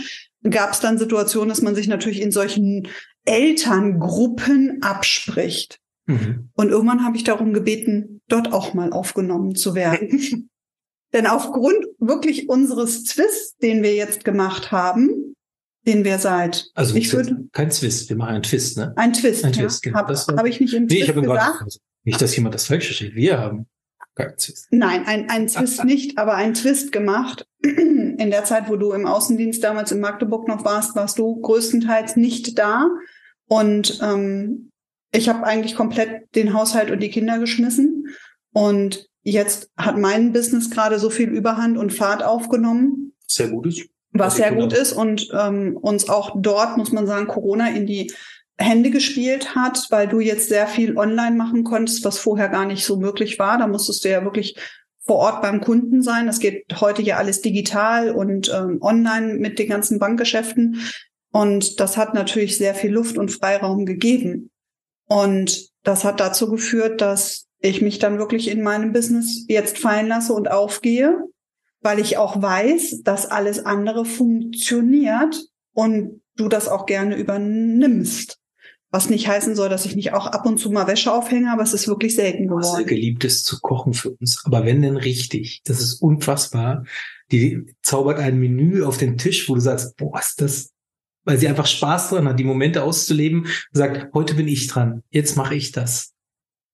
Gab 0.48 0.72
es 0.72 0.80
dann 0.80 0.98
Situationen, 0.98 1.48
dass 1.48 1.62
man 1.62 1.74
sich 1.74 1.88
natürlich 1.88 2.20
in 2.20 2.30
solchen 2.30 2.86
Elterngruppen 3.28 4.82
abspricht. 4.82 5.78
Mhm. 6.06 6.48
Und 6.54 6.70
irgendwann 6.70 7.04
habe 7.04 7.16
ich 7.16 7.24
darum 7.24 7.52
gebeten, 7.52 8.22
dort 8.28 8.52
auch 8.52 8.74
mal 8.74 8.92
aufgenommen 8.92 9.54
zu 9.54 9.74
werden. 9.74 10.48
Denn 11.12 11.26
aufgrund 11.26 11.86
wirklich 11.98 12.48
unseres 12.48 13.04
Twists, 13.04 13.56
den 13.58 13.82
wir 13.82 13.94
jetzt 13.94 14.24
gemacht 14.24 14.72
haben, 14.72 15.34
den 15.86 16.04
wir 16.04 16.18
seit 16.18 16.70
also 16.74 16.94
ich 16.96 17.12
würde 17.12 17.48
kein 17.52 17.70
Twist, 17.70 18.10
wir 18.10 18.16
machen 18.16 18.34
einen 18.34 18.42
Twist, 18.42 18.76
ne? 18.76 18.92
Ein 18.96 19.14
Twist, 19.14 19.44
ein 19.44 19.52
Twist, 19.52 19.84
ja. 19.86 19.92
Genau. 19.92 20.02
Habe 20.02 20.14
hab 20.14 20.46
ich 20.46 20.60
nicht 20.60 20.74
im 20.74 20.84
nee, 20.84 21.04
Twist 21.04 21.08
ich 21.08 21.14
gesagt? 21.14 21.58
Grad, 21.58 21.78
nicht, 22.04 22.20
dass 22.20 22.36
jemand 22.36 22.54
das 22.54 22.66
falsch 22.66 22.86
versteht. 22.86 23.14
Wir 23.14 23.38
haben 23.38 23.66
keinen 24.14 24.36
Twist. 24.36 24.68
Nein, 24.70 25.06
ein, 25.06 25.30
ein 25.30 25.46
Twist 25.46 25.84
nicht, 25.86 26.18
aber 26.18 26.34
ein 26.34 26.52
Twist 26.54 26.92
gemacht. 26.92 27.46
In 27.62 28.30
der 28.30 28.44
Zeit, 28.44 28.68
wo 28.68 28.76
du 28.76 28.92
im 28.92 29.06
Außendienst 29.06 29.62
damals 29.64 29.92
in 29.92 30.00
Magdeburg 30.00 30.46
noch 30.46 30.64
warst, 30.64 30.94
warst 30.94 31.18
du 31.18 31.40
größtenteils 31.40 32.16
nicht 32.16 32.58
da. 32.58 32.88
Und 33.48 33.98
ähm, 34.02 34.70
ich 35.12 35.28
habe 35.28 35.44
eigentlich 35.44 35.74
komplett 35.74 36.34
den 36.34 36.52
Haushalt 36.52 36.90
und 36.90 37.00
die 37.00 37.10
Kinder 37.10 37.38
geschmissen. 37.38 38.08
Und 38.52 39.08
Jetzt 39.28 39.70
hat 39.76 39.98
mein 39.98 40.32
Business 40.32 40.70
gerade 40.70 40.98
so 40.98 41.10
viel 41.10 41.28
Überhand 41.28 41.76
und 41.76 41.92
Fahrt 41.92 42.22
aufgenommen. 42.24 43.12
Sehr 43.26 43.48
gut 43.48 43.66
ist. 43.66 43.86
Was 44.12 44.36
sehr 44.36 44.52
gut 44.54 44.72
ist 44.72 44.94
und 44.94 45.28
ähm, 45.38 45.76
uns 45.76 46.08
auch 46.08 46.34
dort, 46.34 46.78
muss 46.78 46.92
man 46.92 47.06
sagen, 47.06 47.26
Corona 47.26 47.68
in 47.68 47.86
die 47.86 48.10
Hände 48.56 48.90
gespielt 48.90 49.54
hat, 49.54 49.86
weil 49.90 50.08
du 50.08 50.20
jetzt 50.20 50.48
sehr 50.48 50.66
viel 50.66 50.96
online 50.96 51.36
machen 51.36 51.62
konntest, 51.62 52.06
was 52.06 52.18
vorher 52.18 52.48
gar 52.48 52.64
nicht 52.64 52.86
so 52.86 52.96
möglich 52.96 53.38
war. 53.38 53.58
Da 53.58 53.66
musstest 53.66 54.02
du 54.04 54.08
ja 54.08 54.24
wirklich 54.24 54.56
vor 55.04 55.16
Ort 55.16 55.42
beim 55.42 55.60
Kunden 55.60 56.02
sein. 56.02 56.26
Das 56.26 56.40
geht 56.40 56.64
heute 56.80 57.02
ja 57.02 57.18
alles 57.18 57.42
digital 57.42 58.10
und 58.10 58.50
ähm, 58.52 58.78
online 58.80 59.34
mit 59.34 59.58
den 59.58 59.68
ganzen 59.68 59.98
Bankgeschäften. 59.98 60.80
Und 61.38 61.78
das 61.78 61.96
hat 61.96 62.14
natürlich 62.14 62.58
sehr 62.58 62.74
viel 62.74 62.90
Luft 62.90 63.16
und 63.16 63.30
Freiraum 63.30 63.86
gegeben. 63.86 64.50
Und 65.06 65.70
das 65.84 66.04
hat 66.04 66.18
dazu 66.18 66.50
geführt, 66.50 67.00
dass 67.00 67.46
ich 67.60 67.80
mich 67.80 68.00
dann 68.00 68.18
wirklich 68.18 68.48
in 68.48 68.60
meinem 68.60 68.92
Business 68.92 69.44
jetzt 69.46 69.78
fallen 69.78 70.08
lasse 70.08 70.32
und 70.32 70.50
aufgehe, 70.50 71.16
weil 71.80 72.00
ich 72.00 72.16
auch 72.16 72.42
weiß, 72.42 73.02
dass 73.04 73.30
alles 73.30 73.64
andere 73.64 74.04
funktioniert 74.04 75.40
und 75.74 76.22
du 76.34 76.48
das 76.48 76.66
auch 76.66 76.86
gerne 76.86 77.14
übernimmst. 77.14 78.40
Was 78.90 79.08
nicht 79.08 79.28
heißen 79.28 79.54
soll, 79.54 79.68
dass 79.68 79.86
ich 79.86 79.94
nicht 79.94 80.14
auch 80.14 80.26
ab 80.26 80.44
und 80.44 80.58
zu 80.58 80.72
mal 80.72 80.88
Wäsche 80.88 81.12
aufhänge, 81.12 81.52
aber 81.52 81.62
es 81.62 81.72
ist 81.72 81.86
wirklich 81.86 82.16
selten 82.16 82.48
geworden. 82.48 82.74
Sehr 82.78 82.84
geliebt 82.84 83.22
ist 83.22 83.44
zu 83.44 83.60
kochen 83.60 83.94
für 83.94 84.10
uns. 84.10 84.42
Aber 84.44 84.64
wenn 84.64 84.82
denn 84.82 84.96
richtig, 84.96 85.62
das 85.66 85.78
ist 85.78 86.02
unfassbar. 86.02 86.82
Die 87.30 87.64
zaubert 87.80 88.18
ein 88.18 88.40
Menü 88.40 88.82
auf 88.82 88.98
den 88.98 89.18
Tisch, 89.18 89.48
wo 89.48 89.54
du 89.54 89.60
sagst, 89.60 89.96
boah, 89.98 90.18
ist 90.18 90.40
das, 90.40 90.72
weil 91.28 91.38
sie 91.38 91.46
einfach 91.46 91.66
Spaß 91.66 92.08
dran 92.08 92.26
hat, 92.26 92.38
die 92.38 92.44
Momente 92.44 92.82
auszuleben, 92.82 93.46
sagt, 93.70 94.12
heute 94.14 94.34
bin 94.34 94.48
ich 94.48 94.66
dran, 94.66 95.02
jetzt 95.10 95.36
mache 95.36 95.54
ich 95.54 95.72
das 95.72 96.14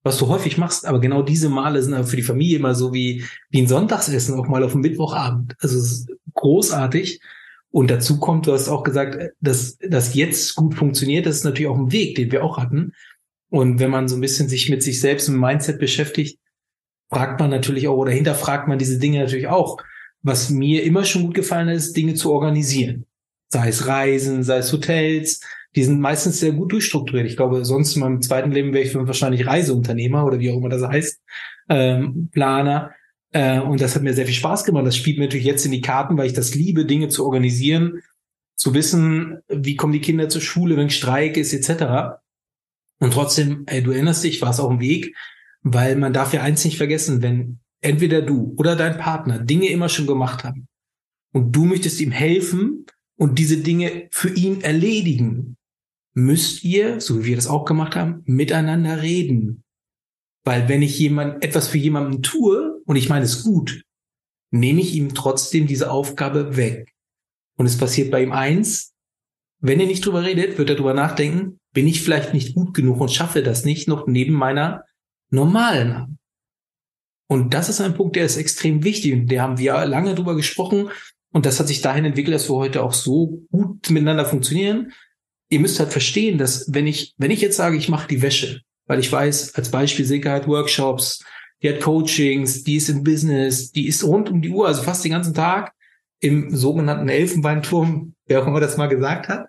was 0.05 0.19
du 0.19 0.27
häufig 0.27 0.59
machst, 0.59 0.85
aber 0.85 1.01
genau 1.01 1.23
diese 1.23 1.49
Male 1.49 1.81
sind 1.81 2.05
für 2.05 2.15
die 2.15 2.21
Familie 2.21 2.59
immer 2.59 2.75
so 2.75 2.93
wie, 2.93 3.25
wie 3.49 3.63
ein 3.63 3.67
Sonntagsessen, 3.67 4.39
auch 4.39 4.47
mal 4.47 4.63
auf 4.63 4.73
dem 4.73 4.81
Mittwochabend. 4.81 5.55
Also 5.59 6.05
großartig. 6.35 7.19
Und 7.71 7.89
dazu 7.89 8.19
kommt, 8.19 8.45
du 8.45 8.53
hast 8.53 8.69
auch 8.69 8.83
gesagt, 8.83 9.31
dass 9.41 9.79
das 9.79 10.13
jetzt 10.13 10.53
gut 10.55 10.75
funktioniert. 10.75 11.25
Das 11.25 11.37
ist 11.37 11.43
natürlich 11.43 11.67
auch 11.67 11.79
ein 11.79 11.91
Weg, 11.91 12.15
den 12.15 12.31
wir 12.31 12.43
auch 12.43 12.59
hatten. 12.59 12.93
Und 13.49 13.79
wenn 13.79 13.89
man 13.89 14.07
so 14.07 14.15
ein 14.15 14.21
bisschen 14.21 14.47
sich 14.47 14.69
mit 14.69 14.83
sich 14.83 15.01
selbst 15.01 15.27
im 15.27 15.39
Mindset 15.39 15.79
beschäftigt, 15.79 16.39
fragt 17.09 17.39
man 17.39 17.49
natürlich 17.49 17.87
auch 17.87 17.97
oder 17.97 18.11
hinterfragt 18.11 18.67
man 18.67 18.77
diese 18.77 18.99
Dinge 18.99 19.21
natürlich 19.21 19.47
auch. 19.47 19.77
Was 20.21 20.51
mir 20.51 20.83
immer 20.83 21.03
schon 21.03 21.23
gut 21.23 21.33
gefallen 21.33 21.69
ist, 21.69 21.97
Dinge 21.97 22.13
zu 22.13 22.31
organisieren. 22.31 23.07
Sei 23.47 23.69
es 23.69 23.87
Reisen, 23.87 24.43
sei 24.43 24.57
es 24.57 24.73
Hotels, 24.73 25.41
die 25.75 25.83
sind 25.83 25.99
meistens 25.99 26.39
sehr 26.39 26.53
gut 26.53 26.71
durchstrukturiert. 26.71 27.27
Ich 27.27 27.35
glaube, 27.35 27.65
sonst 27.65 27.95
in 27.95 28.01
meinem 28.01 28.21
zweiten 28.21 28.51
Leben 28.51 28.73
wäre 28.73 28.83
ich 28.83 28.95
wahrscheinlich 28.95 29.45
Reiseunternehmer 29.45 30.25
oder 30.25 30.39
wie 30.39 30.51
auch 30.51 30.57
immer 30.57 30.69
das 30.69 30.83
heißt, 30.83 31.21
ähm, 31.69 32.29
Planer. 32.31 32.91
Äh, 33.31 33.59
und 33.59 33.81
das 33.81 33.95
hat 33.95 34.01
mir 34.01 34.13
sehr 34.13 34.25
viel 34.25 34.35
Spaß 34.35 34.63
gemacht. 34.63 34.85
Das 34.85 34.95
spielt 34.95 35.17
mir 35.17 35.25
natürlich 35.25 35.45
jetzt 35.45 35.65
in 35.65 35.71
die 35.71 35.81
Karten, 35.81 36.17
weil 36.17 36.27
ich 36.27 36.33
das 36.33 36.55
liebe, 36.55 36.85
Dinge 36.85 37.09
zu 37.09 37.25
organisieren, 37.25 38.01
zu 38.55 38.73
wissen, 38.73 39.39
wie 39.49 39.75
kommen 39.75 39.93
die 39.93 40.01
Kinder 40.01 40.29
zur 40.29 40.41
Schule, 40.41 40.77
wenn 40.77 40.89
Streik 40.89 41.35
ist, 41.35 41.53
etc. 41.53 42.21
Und 42.99 43.13
trotzdem, 43.13 43.63
ey, 43.67 43.83
du 43.83 43.91
erinnerst 43.91 44.23
dich, 44.23 44.41
war 44.41 44.51
es 44.51 44.61
auch 44.61 44.71
ein 44.71 44.79
Weg, 44.79 45.13
weil 45.61 45.97
man 45.97 46.13
darf 46.13 46.33
ja 46.33 46.41
eins 46.41 46.63
nicht 46.63 46.77
vergessen, 46.77 47.21
wenn 47.21 47.59
entweder 47.81 48.21
du 48.21 48.55
oder 48.57 48.77
dein 48.77 48.97
Partner 48.97 49.39
Dinge 49.39 49.67
immer 49.67 49.89
schon 49.89 50.07
gemacht 50.07 50.45
haben 50.45 50.67
und 51.33 51.51
du 51.51 51.65
möchtest 51.65 51.99
ihm 51.99 52.11
helfen 52.11 52.85
und 53.17 53.39
diese 53.39 53.57
Dinge 53.57 54.07
für 54.11 54.29
ihn 54.29 54.61
erledigen, 54.61 55.57
müsst 56.13 56.63
ihr, 56.63 57.01
so 57.01 57.19
wie 57.19 57.25
wir 57.25 57.35
das 57.35 57.47
auch 57.47 57.65
gemacht 57.65 57.95
haben, 57.95 58.21
miteinander 58.25 59.01
reden. 59.01 59.63
Weil 60.43 60.69
wenn 60.69 60.81
ich 60.81 60.97
jemand 60.97 61.43
etwas 61.43 61.67
für 61.67 61.77
jemanden 61.77 62.21
tue 62.21 62.81
und 62.85 62.95
ich 62.95 63.09
meine 63.09 63.25
es 63.25 63.43
gut, 63.43 63.83
nehme 64.51 64.81
ich 64.81 64.95
ihm 64.95 65.13
trotzdem 65.13 65.67
diese 65.67 65.91
Aufgabe 65.91 66.55
weg. 66.55 66.93
Und 67.57 67.65
es 67.65 67.77
passiert 67.77 68.11
bei 68.11 68.23
ihm 68.23 68.31
eins, 68.31 68.93
wenn 69.59 69.79
er 69.79 69.87
nicht 69.87 70.05
drüber 70.05 70.23
redet, 70.23 70.57
wird 70.57 70.69
er 70.69 70.75
drüber 70.75 70.93
nachdenken, 70.93 71.59
bin 71.73 71.87
ich 71.87 72.01
vielleicht 72.01 72.33
nicht 72.33 72.53
gut 72.53 72.73
genug 72.73 72.99
und 73.01 73.11
schaffe 73.11 73.41
das 73.41 73.65
nicht 73.65 73.87
noch 73.87 74.07
neben 74.07 74.33
meiner 74.33 74.83
normalen. 75.29 76.19
Und 77.27 77.53
das 77.53 77.69
ist 77.69 77.81
ein 77.81 77.95
Punkt, 77.95 78.15
der 78.15 78.25
ist 78.25 78.37
extrem 78.37 78.83
wichtig 78.83 79.13
und 79.13 79.27
der 79.27 79.41
haben 79.41 79.57
wir 79.57 79.85
lange 79.85 80.13
drüber 80.13 80.35
gesprochen 80.35 80.89
und 81.35 81.45
das 81.45 81.59
hat 81.59 81.67
sich 81.67 81.81
dahin 81.81 82.05
entwickelt, 82.05 82.33
dass 82.33 82.49
wir 82.49 82.55
heute 82.55 82.81
auch 82.81 82.93
so 82.93 83.43
gut 83.51 83.89
miteinander 83.89 84.23
funktionieren. 84.23 84.93
Ihr 85.49 85.59
müsst 85.59 85.81
halt 85.81 85.91
verstehen, 85.91 86.37
dass 86.37 86.73
wenn 86.73 86.87
ich, 86.87 87.13
wenn 87.17 87.29
ich 87.29 87.41
jetzt 87.41 87.57
sage, 87.57 87.75
ich 87.75 87.89
mache 87.89 88.07
die 88.07 88.21
Wäsche, 88.21 88.61
weil 88.87 88.99
ich 88.99 89.11
weiß, 89.11 89.53
als 89.53 89.69
Beispiel 89.69 90.05
Silke 90.05 90.31
hat 90.31 90.47
Workshops, 90.47 91.25
die 91.61 91.67
hat 91.67 91.81
Coachings, 91.81 92.63
die 92.63 92.77
ist 92.77 92.87
im 92.87 93.03
Business, 93.03 93.73
die 93.73 93.85
ist 93.85 94.05
rund 94.05 94.29
um 94.29 94.41
die 94.41 94.49
Uhr, 94.49 94.65
also 94.65 94.81
fast 94.81 95.03
den 95.03 95.11
ganzen 95.11 95.33
Tag 95.33 95.73
im 96.21 96.55
sogenannten 96.55 97.09
Elfenbeinturm, 97.09 98.15
wer 98.27 98.41
auch 98.41 98.47
immer 98.47 98.61
das 98.61 98.77
mal 98.77 98.87
gesagt 98.87 99.27
hat, 99.27 99.47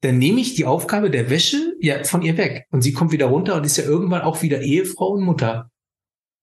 dann 0.00 0.18
nehme 0.18 0.40
ich 0.40 0.56
die 0.56 0.64
Aufgabe 0.64 1.08
der 1.08 1.30
Wäsche 1.30 1.76
ja 1.78 2.02
von 2.02 2.22
ihr 2.22 2.36
weg 2.36 2.66
und 2.72 2.82
sie 2.82 2.92
kommt 2.92 3.12
wieder 3.12 3.26
runter 3.26 3.54
und 3.54 3.64
ist 3.64 3.76
ja 3.76 3.84
irgendwann 3.84 4.22
auch 4.22 4.42
wieder 4.42 4.60
Ehefrau 4.60 5.10
und 5.10 5.22
Mutter. 5.22 5.70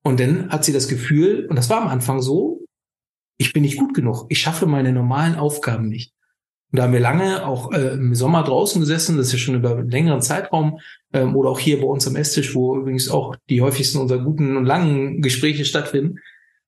Und 0.04 0.22
dann 0.22 0.50
hat 0.52 0.64
sie 0.64 0.72
das 0.72 0.88
Gefühl, 0.88 1.48
und 1.50 1.58
das 1.58 1.70
war 1.70 1.82
am 1.82 1.90
Anfang 1.90 2.22
so, 2.22 2.57
ich 3.38 3.54
bin 3.54 3.64
nicht 3.64 3.78
gut 3.78 3.94
genug, 3.94 4.26
ich 4.30 4.40
schaffe 4.40 4.66
meine 4.66 4.92
normalen 4.92 5.36
Aufgaben 5.36 5.88
nicht. 5.88 6.14
Und 6.72 6.78
da 6.78 6.84
haben 6.84 6.94
wir 6.94 7.00
lange 7.00 7.46
auch 7.46 7.72
äh, 7.72 7.94
im 7.94 8.14
Sommer 8.14 8.44
draußen 8.44 8.82
gesessen, 8.82 9.18
das 9.18 9.28
ist 9.28 9.34
ja 9.34 9.40
schon 9.40 9.56
über 9.56 9.78
einen 9.78 9.90
längeren 9.90 10.22
Zeitraum, 10.22 10.80
ähm, 11.14 11.36
oder 11.36 11.50
auch 11.50 11.60
hier 11.60 11.80
bei 11.80 11.88
uns 11.88 12.08
am 12.08 12.18
Esstisch, 12.18 12.54
wo 12.56 12.78
übrigens 12.78 13.10
auch 13.10 13.36
die 13.50 13.62
häufigsten 13.62 14.00
unserer 14.00 14.24
guten 14.24 14.58
und 14.58 14.66
langen 14.66 15.22
Gespräche 15.22 15.64
stattfinden, 15.64 16.20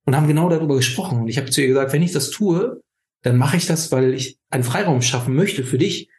und 0.05 0.15
haben 0.15 0.27
genau 0.27 0.49
darüber 0.49 0.75
gesprochen. 0.75 1.21
Und 1.21 1.27
ich 1.27 1.38
habe 1.38 1.51
zu 1.51 1.61
ihr 1.61 1.67
gesagt, 1.67 1.93
wenn 1.93 2.01
ich 2.01 2.13
das 2.13 2.31
tue, 2.31 2.81
dann 3.21 3.38
mache 3.38 3.57
ich 3.57 3.67
das, 3.67 3.91
weil 3.91 4.13
ich 4.13 4.39
einen 4.49 4.63
Freiraum 4.63 5.01
schaffen 5.03 5.35
möchte 5.35 5.63
für 5.63 5.77
dich 5.77 6.09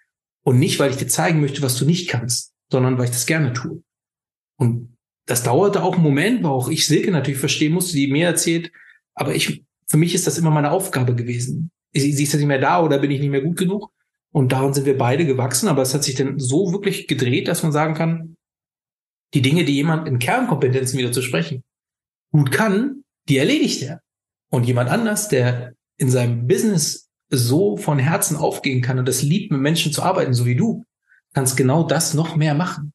und 0.45 0.59
nicht, 0.59 0.79
weil 0.79 0.91
ich 0.91 0.97
dir 0.97 1.09
zeigen 1.09 1.41
möchte, 1.41 1.63
was 1.63 1.77
du 1.77 1.85
nicht 1.85 2.09
kannst, 2.09 2.55
sondern 2.71 2.99
weil 2.99 3.07
ich 3.07 3.11
das 3.11 3.27
gerne 3.27 3.53
tue. 3.53 3.83
Und 4.57 4.97
das 5.27 5.43
dauerte 5.43 5.83
auch 5.83 5.95
einen 5.95 6.05
Moment, 6.05 6.45
wo 6.45 6.49
auch 6.49 6.69
ich 6.69 6.87
Silke 6.87 7.11
natürlich 7.11 7.41
verstehen 7.41 7.73
musste, 7.73 7.95
die 7.95 8.13
mir 8.13 8.27
erzählt, 8.27 8.71
aber 9.15 9.35
ich, 9.35 9.65
für 9.91 9.97
mich 9.97 10.15
ist 10.15 10.27
das 10.27 10.39
immer 10.39 10.51
meine 10.51 10.71
Aufgabe 10.71 11.17
gewesen. 11.17 11.73
Sie, 11.93 12.11
ist 12.11 12.33
ja 12.33 12.39
nicht 12.39 12.47
mehr 12.47 12.61
da 12.61 12.81
oder 12.83 13.01
bin 13.01 13.11
ich 13.11 13.21
nicht 13.21 13.31
mehr 13.31 13.43
gut 13.43 13.57
genug? 13.57 13.91
Und 14.33 14.53
daran 14.53 14.73
sind 14.73 14.87
wir 14.87 14.97
beide 14.97 15.27
gewachsen, 15.27 15.69
aber 15.69 15.83
es 15.83 15.93
hat 15.93 16.05
sich 16.05 16.15
dann 16.15 16.39
so 16.39 16.73
wirklich 16.73 17.09
gedreht, 17.09 17.49
dass 17.49 17.65
man 17.65 17.73
sagen 17.73 17.95
kann, 17.95 18.37
die 19.35 19.43
Dinge, 19.43 19.65
die 19.65 19.75
jemand 19.75 20.07
in 20.07 20.21
Kernkompetenzen 20.21 20.99
wieder 20.99 21.11
zu 21.11 21.23
sprechen 21.23 21.65
gut 22.33 22.53
kann, 22.53 23.03
die 23.29 23.39
erledigt 23.39 23.83
er. 23.83 24.01
Und 24.51 24.65
jemand 24.65 24.89
anders, 24.89 25.29
der 25.29 25.75
in 25.97 26.09
seinem 26.09 26.47
Business 26.47 27.09
so 27.29 27.77
von 27.77 27.99
Herzen 27.99 28.37
aufgehen 28.37 28.83
kann 28.83 29.01
und 29.01 29.09
das 29.09 29.23
liebt, 29.23 29.51
mit 29.51 29.61
Menschen 29.61 29.93
zu 29.93 30.03
arbeiten, 30.03 30.35
so 30.35 30.47
wie 30.47 30.55
du, 30.55 30.85
kannst 31.35 31.57
genau 31.57 31.83
das 31.83 32.15
noch 32.15 32.37
mehr 32.37 32.55
machen. 32.55 32.93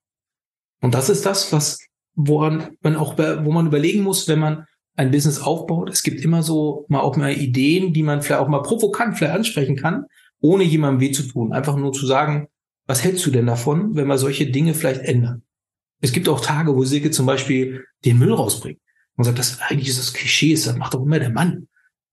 Und 0.81 0.93
das 0.93 1.09
ist 1.09 1.25
das, 1.25 1.51
was, 1.51 1.79
woran 2.15 2.77
man 2.81 2.95
auch, 2.95 3.17
wo 3.17 3.51
man 3.51 3.67
überlegen 3.67 4.03
muss, 4.03 4.29
wenn 4.29 4.39
man 4.39 4.65
ein 4.95 5.11
Business 5.11 5.39
aufbaut. 5.39 5.89
Es 5.89 6.03
gibt 6.03 6.21
immer 6.21 6.43
so 6.43 6.85
mal 6.87 7.01
auch 7.01 7.15
mal 7.17 7.33
Ideen, 7.33 7.93
die 7.93 8.03
man 8.03 8.21
vielleicht 8.21 8.41
auch 8.41 8.47
mal 8.47 8.61
provokant 8.61 9.17
vielleicht 9.17 9.35
ansprechen 9.35 9.75
kann, 9.75 10.05
ohne 10.39 10.63
jemandem 10.63 11.01
weh 11.01 11.11
zu 11.11 11.23
tun. 11.23 11.53
Einfach 11.53 11.75
nur 11.75 11.93
zu 11.93 12.05
sagen, 12.05 12.47
was 12.87 13.03
hältst 13.03 13.25
du 13.25 13.31
denn 13.31 13.47
davon, 13.47 13.95
wenn 13.95 14.07
wir 14.07 14.17
solche 14.17 14.49
Dinge 14.49 14.73
vielleicht 14.73 15.01
ändern? 15.01 15.43
Es 16.01 16.11
gibt 16.11 16.29
auch 16.29 16.39
Tage, 16.39 16.75
wo 16.75 16.83
Silke 16.83 17.11
zum 17.11 17.25
Beispiel 17.25 17.85
den 18.05 18.19
Müll 18.19 18.33
rausbringt. 18.33 18.79
Und 19.17 19.23
sagt, 19.23 19.39
das 19.39 19.59
eigentlich 19.61 19.87
ist 19.87 19.99
das 19.99 20.13
Klischee, 20.13 20.53
das 20.53 20.75
macht 20.75 20.93
doch 20.93 21.01
immer 21.01 21.19
der 21.19 21.29
Mann. 21.29 21.67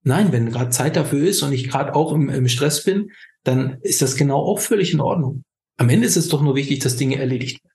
Nein, 0.05 0.33
wenn 0.33 0.51
gerade 0.51 0.71
Zeit 0.71 0.97
dafür 0.97 1.27
ist 1.27 1.43
und 1.43 1.53
ich 1.53 1.69
gerade 1.69 1.95
auch 1.95 2.13
im, 2.13 2.29
im 2.29 2.49
Stress 2.49 2.85
bin, 2.85 3.11
dann 3.45 3.79
ist 3.83 4.03
das 4.03 4.17
genau 4.17 4.39
auch 4.39 4.61
völlig 4.61 4.93
in 4.93 5.01
Ordnung. 5.01 5.45
Am 5.77 5.89
Ende 5.89 6.07
ist 6.07 6.17
es 6.17 6.29
doch 6.29 6.43
nur 6.43 6.55
wichtig, 6.55 6.79
dass 6.79 6.97
Dinge 6.97 7.19
erledigt 7.19 7.63
werden. 7.65 7.75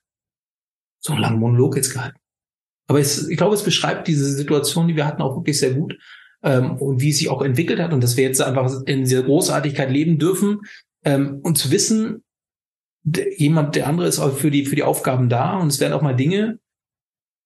So 1.00 1.12
einen 1.12 1.22
langen 1.22 1.40
Monolog 1.40 1.76
jetzt 1.76 1.92
gehalten. 1.92 2.18
Aber 2.88 2.98
es, 2.98 3.28
ich 3.28 3.36
glaube, 3.36 3.54
es 3.54 3.62
beschreibt 3.62 4.08
diese 4.08 4.24
Situation, 4.32 4.88
die 4.88 4.96
wir 4.96 5.06
hatten, 5.06 5.22
auch 5.22 5.36
wirklich 5.36 5.58
sehr 5.58 5.74
gut 5.74 5.96
ähm, 6.42 6.72
und 6.78 7.00
wie 7.00 7.10
es 7.10 7.18
sich 7.18 7.28
auch 7.28 7.42
entwickelt 7.42 7.78
hat 7.78 7.92
und 7.92 8.02
dass 8.02 8.16
wir 8.16 8.24
jetzt 8.24 8.40
einfach 8.40 8.72
in 8.86 9.04
dieser 9.04 9.22
Großartigkeit 9.22 9.90
leben 9.90 10.18
dürfen 10.18 10.62
ähm, 11.04 11.40
und 11.42 11.56
zu 11.56 11.70
wissen, 11.70 12.24
jemand, 13.36 13.76
der 13.76 13.86
andere 13.86 14.08
ist 14.08 14.18
auch 14.18 14.36
für 14.36 14.50
die 14.50 14.66
für 14.66 14.76
die 14.76 14.82
Aufgaben 14.82 15.28
da 15.28 15.56
und 15.58 15.68
es 15.68 15.80
werden 15.80 15.92
auch 15.92 16.02
mal 16.02 16.16
Dinge 16.16 16.58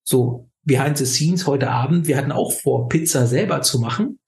so 0.03 0.49
behind 0.65 0.97
the 0.97 1.07
scenes 1.07 1.47
heute 1.47 1.71
Abend. 1.71 2.07
Wir 2.07 2.17
hatten 2.17 2.33
auch 2.33 2.53
vor, 2.53 2.89
Pizza 2.89 3.27
selber 3.27 3.63
zu 3.63 3.81
machen. 3.81 4.19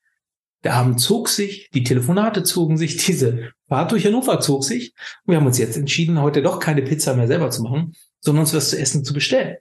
Der 0.64 0.75
Abend 0.75 1.00
zog 1.00 1.28
sich, 1.28 1.71
die 1.75 1.85
Telefonate 1.85 2.42
zogen 2.42 2.76
sich, 2.76 2.97
diese 3.06 3.50
Fahrt 3.68 3.92
durch 3.92 4.04
Hannover 4.04 4.40
zog 4.40 4.64
sich. 4.64 4.94
Und 5.25 5.33
wir 5.33 5.37
haben 5.37 5.47
uns 5.47 5.59
jetzt 5.59 5.76
entschieden, 5.76 6.21
heute 6.21 6.42
doch 6.42 6.59
keine 6.59 6.83
Pizza 6.83 7.14
mehr 7.14 7.26
selber 7.26 7.50
zu 7.50 7.62
machen, 7.62 7.94
sondern 8.21 8.42
uns 8.42 8.54
was 8.54 8.71
zu 8.71 8.78
essen 8.78 9.04
zu 9.04 9.12
bestellen. 9.12 9.56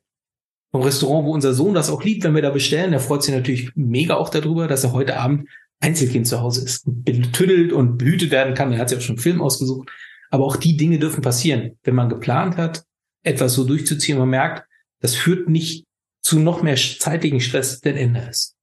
Vom 0.73 0.81
Restaurant, 0.81 1.27
wo 1.27 1.31
unser 1.31 1.53
Sohn 1.53 1.75
das 1.75 1.91
auch 1.91 2.03
liebt, 2.03 2.23
wenn 2.23 2.33
wir 2.33 2.41
da 2.41 2.49
bestellen, 2.49 2.91
der 2.91 2.99
freut 2.99 3.21
sich 3.21 3.33
natürlich 3.33 3.71
mega 3.75 4.15
auch 4.15 4.29
darüber, 4.29 4.67
dass 4.67 4.83
er 4.83 4.91
heute 4.91 5.17
Abend 5.17 5.47
Einzelkind 5.79 6.25
zu 6.27 6.41
Hause 6.41 6.65
ist, 6.65 6.83
betüdelt 6.85 7.71
und 7.71 7.97
behütet 7.97 8.31
werden 8.31 8.55
kann. 8.55 8.71
Er 8.71 8.79
hat 8.79 8.89
sich 8.89 8.97
auch 8.97 9.01
schon 9.01 9.17
einen 9.17 9.21
Film 9.21 9.41
ausgesucht. 9.41 9.89
Aber 10.31 10.45
auch 10.45 10.55
die 10.55 10.75
Dinge 10.75 10.97
dürfen 10.97 11.21
passieren. 11.21 11.77
Wenn 11.83 11.93
man 11.93 12.09
geplant 12.09 12.57
hat, 12.57 12.85
etwas 13.21 13.53
so 13.53 13.65
durchzuziehen, 13.65 14.17
man 14.17 14.29
merkt, 14.29 14.67
das 14.99 15.13
führt 15.13 15.47
nicht 15.47 15.85
zu 16.23 16.39
noch 16.39 16.63
mehr 16.63 16.75
zeitlichen 16.75 17.39
Stress, 17.39 17.81
denn 17.81 17.95
Ende 17.95 18.21
ist. 18.21 18.55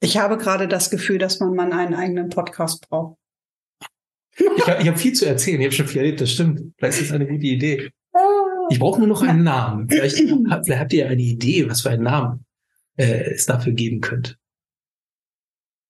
Ich 0.00 0.16
habe 0.16 0.36
gerade 0.36 0.66
das 0.66 0.90
Gefühl, 0.90 1.18
dass 1.18 1.38
man 1.38 1.54
mal 1.54 1.72
einen 1.72 1.94
eigenen 1.94 2.28
Podcast 2.30 2.88
braucht. 2.88 3.18
Ich 4.36 4.66
habe 4.66 4.84
hab 4.84 4.98
viel 4.98 5.12
zu 5.12 5.26
erzählen. 5.26 5.60
Ich 5.60 5.66
habe 5.66 5.76
schon 5.76 5.86
viel 5.86 5.98
erlebt, 5.98 6.20
das 6.20 6.32
stimmt. 6.32 6.74
Vielleicht 6.76 7.00
ist 7.00 7.10
das 7.10 7.14
eine 7.14 7.26
gute 7.26 7.46
Idee. 7.46 7.90
Ich 8.70 8.78
brauche 8.78 8.98
nur 8.98 9.08
noch 9.08 9.22
einen 9.22 9.44
Namen. 9.44 9.88
Vielleicht, 9.88 10.16
vielleicht 10.64 10.80
habt 10.80 10.92
ihr 10.92 11.08
eine 11.08 11.22
Idee, 11.22 11.68
was 11.68 11.82
für 11.82 11.90
einen 11.90 12.04
Namen 12.04 12.44
äh, 12.96 13.32
es 13.32 13.46
dafür 13.46 13.72
geben 13.72 14.00
könnte. 14.00 14.36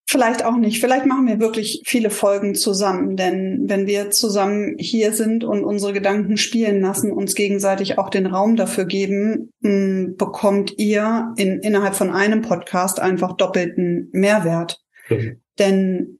Vielleicht 0.09 0.45
auch 0.45 0.56
nicht. 0.56 0.80
Vielleicht 0.80 1.04
machen 1.04 1.26
wir 1.26 1.40
wirklich 1.40 1.83
viele 1.85 2.11
Folgen 2.11 2.54
zusammen, 2.54 3.16
denn 3.16 3.64
wenn 3.66 3.88
wir 3.88 4.11
zusammen 4.11 4.76
hier 4.78 5.12
sind 5.12 5.42
und 5.42 5.64
unsere 5.64 5.92
Gedanken 5.92 6.37
spielen 6.37 6.80
lassen, 6.80 7.11
uns 7.11 7.35
gegenseitig 7.35 7.99
auch 7.99 8.09
den 8.09 8.26
Raum 8.26 8.54
dafür 8.54 8.85
geben, 8.85 9.50
hm, 9.62 10.14
bekommt 10.16 10.78
ihr 10.78 11.35
in, 11.37 11.59
innerhalb 11.59 11.97
von 11.97 12.11
einem 12.11 12.42
Podcast 12.42 13.00
einfach 13.00 13.37
doppelten 13.37 14.09
Mehrwert. 14.12 14.80
Mhm. 15.09 15.40
Denn 15.59 16.18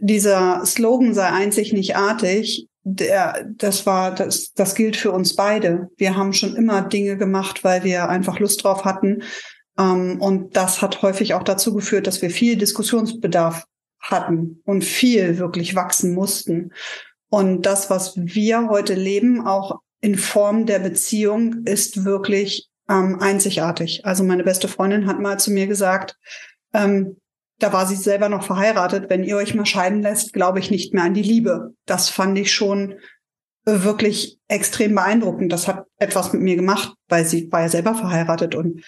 dieser 0.00 0.66
Slogan 0.66 1.14
sei 1.14 1.28
einzig 1.28 1.72
nicht 1.72 1.96
artig, 1.96 2.67
der, 2.94 3.46
das 3.56 3.86
war, 3.86 4.14
das, 4.14 4.52
das 4.54 4.74
gilt 4.74 4.96
für 4.96 5.12
uns 5.12 5.36
beide. 5.36 5.88
Wir 5.96 6.16
haben 6.16 6.32
schon 6.32 6.56
immer 6.56 6.82
Dinge 6.82 7.16
gemacht, 7.16 7.64
weil 7.64 7.84
wir 7.84 8.08
einfach 8.08 8.38
Lust 8.38 8.64
drauf 8.64 8.84
hatten 8.84 9.22
ähm, 9.78 10.20
und 10.20 10.56
das 10.56 10.82
hat 10.82 11.02
häufig 11.02 11.34
auch 11.34 11.44
dazu 11.44 11.72
geführt, 11.72 12.06
dass 12.06 12.20
wir 12.20 12.30
viel 12.30 12.56
Diskussionsbedarf 12.56 13.64
hatten 14.00 14.60
und 14.64 14.84
viel 14.84 15.38
wirklich 15.38 15.74
wachsen 15.74 16.14
mussten. 16.14 16.72
Und 17.30 17.62
das, 17.62 17.90
was 17.90 18.14
wir 18.16 18.68
heute 18.68 18.94
leben, 18.94 19.46
auch 19.46 19.80
in 20.00 20.16
Form 20.16 20.66
der 20.66 20.80
Beziehung, 20.80 21.64
ist 21.64 22.04
wirklich 22.04 22.68
ähm, 22.88 23.18
einzigartig. 23.20 24.04
Also 24.04 24.24
meine 24.24 24.44
beste 24.44 24.68
Freundin 24.68 25.06
hat 25.06 25.20
mal 25.20 25.38
zu 25.38 25.50
mir 25.50 25.66
gesagt, 25.66 26.16
ähm, 26.72 27.16
da 27.58 27.72
war 27.72 27.86
sie 27.86 27.96
selber 27.96 28.28
noch 28.28 28.44
verheiratet, 28.44 29.10
wenn 29.10 29.24
ihr 29.24 29.36
euch 29.36 29.54
mal 29.54 29.66
scheiden 29.66 30.02
lässt, 30.02 30.32
glaube 30.32 30.58
ich 30.60 30.70
nicht 30.70 30.94
mehr 30.94 31.04
an 31.04 31.14
die 31.14 31.22
Liebe. 31.22 31.74
Das 31.86 32.08
fand 32.08 32.38
ich 32.38 32.52
schon 32.52 32.94
wirklich 33.64 34.38
extrem 34.48 34.94
beeindruckend. 34.94 35.52
Das 35.52 35.68
hat 35.68 35.84
etwas 35.98 36.32
mit 36.32 36.42
mir 36.42 36.56
gemacht, 36.56 36.94
weil 37.08 37.24
sie 37.24 37.50
war 37.50 37.62
ja 37.62 37.68
selber 37.68 37.94
verheiratet 37.94 38.54
und 38.54 38.82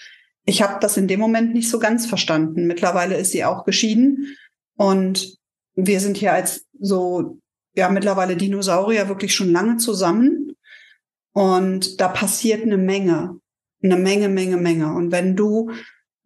ich 0.45 0.61
habe 0.63 0.79
das 0.81 0.97
in 0.97 1.07
dem 1.07 1.19
Moment 1.19 1.53
nicht 1.53 1.69
so 1.69 1.77
ganz 1.77 2.07
verstanden. 2.07 2.65
Mittlerweile 2.65 3.15
ist 3.15 3.31
sie 3.31 3.45
auch 3.45 3.63
geschieden 3.63 4.35
und 4.75 5.37
wir 5.75 5.99
sind 5.99 6.17
hier 6.17 6.33
als 6.33 6.65
so, 6.79 7.37
ja, 7.75 7.89
mittlerweile 7.89 8.35
Dinosaurier 8.35 9.07
wirklich 9.07 9.35
schon 9.35 9.51
lange 9.51 9.77
zusammen 9.77 10.55
und 11.33 12.01
da 12.01 12.07
passiert 12.07 12.63
eine 12.63 12.77
Menge, 12.77 13.39
eine 13.83 13.97
Menge, 13.97 14.29
Menge, 14.29 14.57
Menge. 14.57 14.93
Und 14.93 15.11
wenn 15.11 15.35
du 15.35 15.71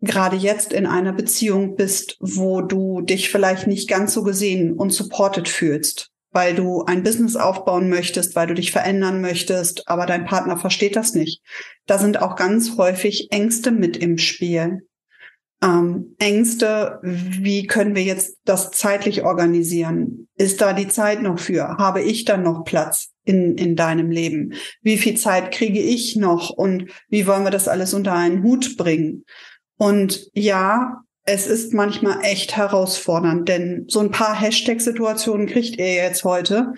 gerade 0.05 0.35
jetzt 0.35 0.71
in 0.71 0.85
einer 0.85 1.13
Beziehung 1.13 1.75
bist, 1.75 2.17
wo 2.19 2.62
du 2.62 3.01
dich 3.01 3.29
vielleicht 3.29 3.67
nicht 3.67 3.89
ganz 3.89 4.13
so 4.13 4.24
gesehen 4.24 4.74
und 4.74 4.91
supported 4.91 5.50
fühlst, 5.50 6.12
weil 6.31 6.55
du 6.55 6.83
ein 6.83 7.03
Business 7.03 7.35
aufbauen 7.35 7.89
möchtest, 7.89 8.35
weil 8.35 8.47
du 8.47 8.53
dich 8.53 8.71
verändern 8.71 9.21
möchtest, 9.21 9.88
aber 9.88 10.05
dein 10.05 10.25
Partner 10.25 10.57
versteht 10.57 10.95
das 10.95 11.13
nicht. 11.13 11.41
Da 11.85 11.97
sind 11.97 12.21
auch 12.21 12.35
ganz 12.35 12.77
häufig 12.77 13.27
Ängste 13.31 13.71
mit 13.71 13.97
im 13.97 14.17
Spiel. 14.17 14.88
Ähm, 15.63 16.15
Ängste, 16.19 17.00
wie 17.01 17.65
können 17.65 17.95
wir 17.95 18.03
jetzt 18.03 18.38
das 18.45 18.71
zeitlich 18.71 19.24
organisieren? 19.24 20.27
Ist 20.38 20.62
da 20.62 20.74
die 20.74 20.89
Zeit 20.89 21.21
noch 21.21 21.39
für? 21.39 21.77
Habe 21.77 22.01
ich 22.01 22.25
dann 22.25 22.43
noch 22.43 22.65
Platz 22.65 23.12
in, 23.24 23.57
in 23.57 23.75
deinem 23.75 24.12
Leben? 24.12 24.53
Wie 24.81 24.97
viel 24.97 25.15
Zeit 25.15 25.51
kriege 25.51 25.79
ich 25.79 26.15
noch? 26.15 26.50
Und 26.50 26.91
wie 27.07 27.25
wollen 27.25 27.43
wir 27.43 27.51
das 27.51 27.67
alles 27.67 27.93
unter 27.93 28.13
einen 28.13 28.43
Hut 28.43 28.75
bringen? 28.77 29.24
Und 29.77 30.29
ja, 30.34 31.01
es 31.24 31.48
ist 31.48 31.74
manchmal 31.74 32.24
echt 32.24 32.55
herausfordernd, 32.55 33.50
denn 33.50 33.86
so 33.88 34.00
ein 34.00 34.12
paar 34.12 34.39
Hashtag-Situationen 34.39 35.48
kriegt 35.48 35.77
ihr 35.77 35.94
jetzt 35.94 36.24
heute. 36.24 36.74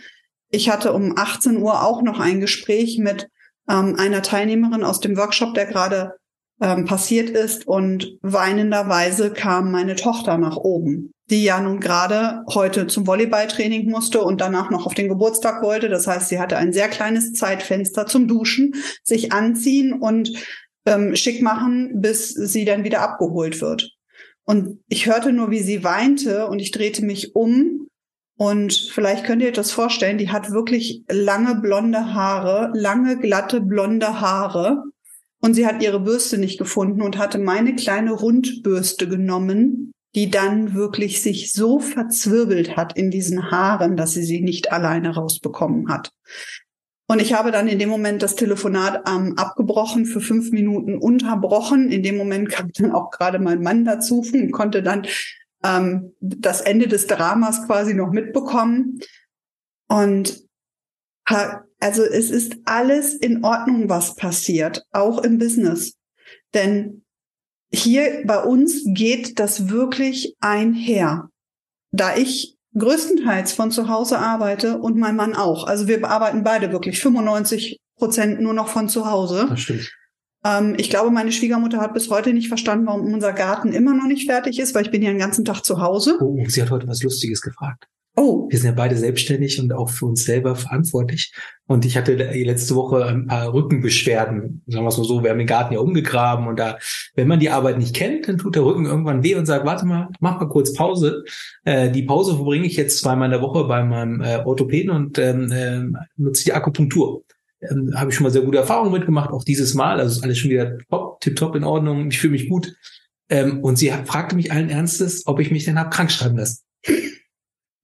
Ich 0.49 0.69
hatte 0.69 0.93
um 0.93 1.17
18 1.17 1.57
Uhr 1.57 1.83
auch 1.83 2.01
noch 2.01 2.19
ein 2.19 2.39
Gespräch 2.39 2.97
mit 2.97 3.27
ähm, 3.69 3.95
einer 3.97 4.21
Teilnehmerin 4.21 4.83
aus 4.83 5.01
dem 5.01 5.17
Workshop, 5.17 5.53
der 5.53 5.65
gerade 5.65 6.13
ähm, 6.61 6.85
passiert 6.85 7.29
ist 7.29 7.67
und 7.67 8.17
weinenderweise 8.21 9.31
kam 9.31 9.71
meine 9.71 9.95
Tochter 9.95 10.37
nach 10.37 10.55
oben, 10.55 11.11
die 11.29 11.43
ja 11.43 11.59
nun 11.59 11.79
gerade 11.79 12.43
heute 12.51 12.87
zum 12.87 13.05
Volleyballtraining 13.05 13.89
musste 13.89 14.21
und 14.21 14.41
danach 14.41 14.69
noch 14.71 14.85
auf 14.85 14.95
den 14.95 15.09
Geburtstag 15.09 15.61
wollte. 15.61 15.89
Das 15.89 16.07
heißt, 16.07 16.29
sie 16.29 16.39
hatte 16.39 16.57
ein 16.57 16.73
sehr 16.73 16.87
kleines 16.87 17.33
Zeitfenster 17.33 18.07
zum 18.07 18.27
Duschen, 18.27 18.73
sich 19.03 19.33
anziehen 19.33 19.93
und 19.93 20.31
ähm, 20.87 21.15
schick 21.15 21.41
machen, 21.41 22.01
bis 22.01 22.29
sie 22.29 22.65
dann 22.65 22.83
wieder 22.83 23.01
abgeholt 23.01 23.61
wird. 23.61 23.91
Und 24.45 24.79
ich 24.87 25.05
hörte 25.05 25.33
nur, 25.33 25.51
wie 25.51 25.59
sie 25.59 25.83
weinte 25.83 26.47
und 26.47 26.59
ich 26.59 26.71
drehte 26.71 27.03
mich 27.03 27.35
um 27.35 27.87
und 28.37 28.73
vielleicht 28.73 29.25
könnt 29.25 29.41
ihr 29.41 29.49
euch 29.49 29.55
das 29.55 29.71
vorstellen, 29.71 30.17
die 30.17 30.29
hat 30.29 30.51
wirklich 30.51 31.03
lange 31.09 31.55
blonde 31.55 32.13
Haare, 32.13 32.71
lange 32.73 33.17
glatte 33.17 33.59
blonde 33.59 34.21
Haare 34.21 34.83
und 35.41 35.53
sie 35.53 35.67
hat 35.67 35.83
ihre 35.83 35.99
Bürste 35.99 36.37
nicht 36.37 36.57
gefunden 36.57 37.01
und 37.01 37.17
hatte 37.17 37.39
meine 37.39 37.75
kleine 37.75 38.13
Rundbürste 38.13 39.09
genommen, 39.09 39.91
die 40.15 40.29
dann 40.29 40.73
wirklich 40.73 41.21
sich 41.21 41.51
so 41.51 41.79
verzwirbelt 41.79 42.77
hat 42.77 42.97
in 42.97 43.11
diesen 43.11 43.51
Haaren, 43.51 43.97
dass 43.97 44.13
sie 44.13 44.23
sie 44.23 44.41
nicht 44.41 44.71
alleine 44.71 45.15
rausbekommen 45.15 45.89
hat. 45.89 46.11
Und 47.07 47.21
ich 47.21 47.33
habe 47.33 47.51
dann 47.51 47.69
in 47.69 47.79
dem 47.79 47.89
Moment 47.89 48.21
das 48.21 48.35
Telefonat 48.35 49.07
ähm, 49.09 49.37
abgebrochen, 49.37 50.05
für 50.05 50.19
fünf 50.19 50.51
Minuten 50.51 50.97
unterbrochen. 50.97 51.89
In 51.89 52.03
dem 52.03 52.17
Moment 52.17 52.49
kam 52.49 52.69
dann 52.73 52.91
auch 52.91 53.11
gerade 53.11 53.39
mein 53.39 53.61
Mann 53.61 53.85
dazu 53.85 54.25
und 54.33 54.51
konnte 54.51 54.83
dann 54.83 55.07
ähm, 55.63 56.13
das 56.19 56.61
Ende 56.61 56.87
des 56.87 57.07
Dramas 57.07 57.65
quasi 57.65 57.93
noch 57.93 58.11
mitbekommen. 58.11 58.99
Und 59.87 60.43
also 61.79 62.03
es 62.03 62.29
ist 62.29 62.57
alles 62.65 63.13
in 63.13 63.43
Ordnung, 63.43 63.89
was 63.89 64.15
passiert, 64.15 64.85
auch 64.91 65.23
im 65.23 65.37
Business. 65.37 65.95
Denn 66.53 67.03
hier 67.71 68.23
bei 68.25 68.43
uns 68.43 68.83
geht 68.85 69.39
das 69.39 69.69
wirklich 69.69 70.35
einher. 70.39 71.29
Da 71.91 72.15
ich 72.15 72.56
größtenteils 72.77 73.53
von 73.53 73.71
zu 73.71 73.89
Hause 73.89 74.19
arbeite 74.19 74.77
und 74.77 74.97
mein 74.97 75.15
Mann 75.15 75.35
auch. 75.35 75.67
Also 75.67 75.87
wir 75.87 76.07
arbeiten 76.07 76.43
beide 76.43 76.71
wirklich 76.71 76.99
95 76.99 77.79
Prozent 77.97 78.41
nur 78.41 78.53
noch 78.53 78.67
von 78.67 78.89
zu 78.89 79.09
Hause. 79.09 79.47
Das 79.49 79.61
stimmt. 79.61 79.91
Ähm, 80.45 80.75
ich 80.77 80.89
glaube, 80.89 81.11
meine 81.11 81.31
Schwiegermutter 81.31 81.79
hat 81.79 81.93
bis 81.93 82.09
heute 82.09 82.33
nicht 82.33 82.47
verstanden, 82.47 82.85
warum 82.85 83.13
unser 83.13 83.33
Garten 83.33 83.73
immer 83.73 83.93
noch 83.93 84.07
nicht 84.07 84.29
fertig 84.29 84.59
ist, 84.59 84.75
weil 84.75 84.83
ich 84.83 84.91
bin 84.91 85.01
ja 85.01 85.09
den 85.09 85.19
ganzen 85.19 85.45
Tag 85.45 85.63
zu 85.63 85.81
Hause. 85.81 86.17
Oh, 86.21 86.37
sie 86.47 86.61
hat 86.61 86.71
heute 86.71 86.87
was 86.87 87.03
Lustiges 87.03 87.41
gefragt. 87.41 87.87
Oh. 88.19 88.47
Wir 88.49 88.57
sind 88.57 88.69
ja 88.69 88.75
beide 88.75 88.97
selbstständig 88.97 89.61
und 89.61 89.71
auch 89.71 89.89
für 89.89 90.07
uns 90.07 90.23
selber 90.23 90.55
verantwortlich. 90.55 91.31
Und 91.67 91.85
ich 91.85 91.95
hatte 91.97 92.15
letzte 92.15 92.73
Woche 92.73 93.05
ein 93.05 93.27
paar 93.27 93.53
Rückenbeschwerden. 93.53 94.63
Sagen 94.65 94.85
wir 94.85 94.89
es 94.89 94.97
mal 94.97 95.03
so, 95.03 95.21
wir 95.21 95.29
haben 95.29 95.37
den 95.37 95.45
Garten 95.45 95.75
ja 95.75 95.79
umgegraben 95.79 96.47
und 96.47 96.57
da, 96.57 96.79
wenn 97.13 97.27
man 97.27 97.39
die 97.39 97.51
Arbeit 97.51 97.77
nicht 97.77 97.95
kennt, 97.95 98.27
dann 98.27 98.39
tut 98.39 98.55
der 98.55 98.65
Rücken 98.65 98.87
irgendwann 98.87 99.21
weh 99.21 99.35
und 99.35 99.45
sagt, 99.45 99.67
warte 99.67 99.85
mal, 99.85 100.09
mach 100.19 100.39
mal 100.39 100.47
kurz 100.47 100.73
Pause. 100.73 101.25
Äh, 101.63 101.91
die 101.91 102.01
Pause 102.01 102.35
verbringe 102.35 102.65
ich 102.65 102.75
jetzt 102.75 102.99
zweimal 102.99 103.27
in 103.27 103.33
der 103.33 103.41
Woche 103.43 103.65
bei 103.65 103.83
meinem 103.83 104.19
äh, 104.21 104.39
Orthopäden 104.43 104.89
und 104.89 105.19
ähm, 105.19 105.51
äh, 105.51 105.83
nutze 106.15 106.43
die 106.45 106.53
Akupunktur. 106.53 107.23
Ähm, 107.61 107.91
Habe 107.95 108.09
ich 108.09 108.15
schon 108.15 108.23
mal 108.23 108.31
sehr 108.31 108.41
gute 108.41 108.57
Erfahrungen 108.57 108.93
mitgemacht, 108.93 109.29
auch 109.29 109.43
dieses 109.43 109.75
Mal. 109.75 109.99
Also 109.99 110.17
ist 110.17 110.23
alles 110.23 110.39
schon 110.39 110.49
wieder 110.49 110.75
top, 110.89 111.21
tipptopp 111.21 111.55
in 111.55 111.63
Ordnung. 111.63 112.09
Ich 112.09 112.19
fühle 112.19 112.31
mich 112.31 112.49
gut. 112.49 112.73
Ähm, 113.29 113.63
und 113.63 113.77
sie 113.77 113.93
fragte 114.05 114.35
mich 114.35 114.51
allen 114.51 114.71
Ernstes, 114.71 115.27
ob 115.27 115.39
ich 115.39 115.51
mich 115.51 115.65
denn 115.65 115.77
hab 115.77 115.91
krank 115.91 116.11
schreiben 116.11 116.37
lassen. 116.37 116.63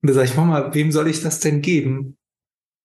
Und 0.04 0.10
da 0.10 0.14
sage 0.14 0.28
ich, 0.28 0.36
Mama, 0.36 0.74
wem 0.74 0.92
soll 0.92 1.08
ich 1.08 1.22
das 1.22 1.40
denn 1.40 1.62
geben? 1.62 2.18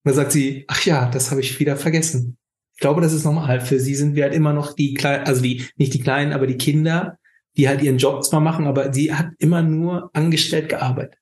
Und 0.04 0.10
da 0.10 0.12
sagt 0.12 0.30
sie, 0.30 0.64
ach 0.68 0.84
ja, 0.84 1.10
das 1.10 1.32
habe 1.32 1.40
ich 1.40 1.58
wieder 1.58 1.76
vergessen. 1.76 2.38
Ich 2.74 2.80
glaube, 2.80 3.00
das 3.00 3.12
ist 3.12 3.24
normal. 3.24 3.60
Für 3.60 3.80
sie 3.80 3.96
sind 3.96 4.14
wir 4.14 4.22
halt 4.22 4.34
immer 4.34 4.52
noch 4.52 4.72
die 4.72 4.94
kleinen, 4.94 5.26
also 5.26 5.42
die, 5.42 5.66
nicht 5.76 5.92
die 5.94 6.00
Kleinen, 6.00 6.32
aber 6.32 6.46
die 6.46 6.58
Kinder, 6.58 7.18
die 7.56 7.68
halt 7.68 7.82
ihren 7.82 7.98
Job 7.98 8.24
zwar 8.24 8.38
machen, 8.38 8.68
aber 8.68 8.92
sie 8.92 9.12
hat 9.12 9.30
immer 9.38 9.62
nur 9.62 10.10
angestellt 10.12 10.68
gearbeitet. 10.68 11.18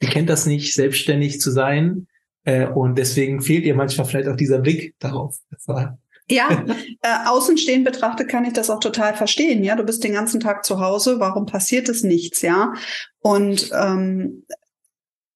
Sie 0.00 0.08
kennt 0.08 0.28
das 0.28 0.46
nicht, 0.46 0.74
selbstständig 0.74 1.40
zu 1.40 1.52
sein. 1.52 2.08
Äh, 2.42 2.66
und 2.66 2.98
deswegen 2.98 3.40
fehlt 3.40 3.64
ihr 3.64 3.76
manchmal 3.76 4.08
vielleicht 4.08 4.28
auch 4.28 4.36
dieser 4.36 4.58
Blick 4.58 4.96
darauf. 4.98 5.38
Ja, 6.28 6.48
äh, 7.02 7.28
außenstehend 7.28 7.84
betrachtet 7.84 8.28
kann 8.28 8.44
ich 8.44 8.52
das 8.52 8.68
auch 8.68 8.80
total 8.80 9.14
verstehen. 9.14 9.62
Ja, 9.62 9.76
du 9.76 9.84
bist 9.84 10.02
den 10.02 10.12
ganzen 10.12 10.40
Tag 10.40 10.64
zu 10.64 10.80
Hause, 10.80 11.20
warum 11.20 11.46
passiert 11.46 11.88
es 11.88 12.02
nichts? 12.02 12.42
Ja, 12.42 12.72
und 13.20 13.70
ähm, 13.80 14.44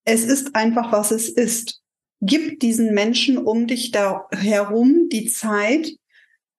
es 0.08 0.24
ist 0.24 0.56
einfach, 0.56 0.90
was 0.90 1.10
es 1.10 1.28
ist. 1.28 1.82
Gib 2.22 2.60
diesen 2.60 2.94
Menschen 2.94 3.36
um 3.36 3.66
dich 3.66 3.90
da 3.90 4.26
herum 4.32 5.08
die 5.12 5.26
Zeit, 5.26 5.92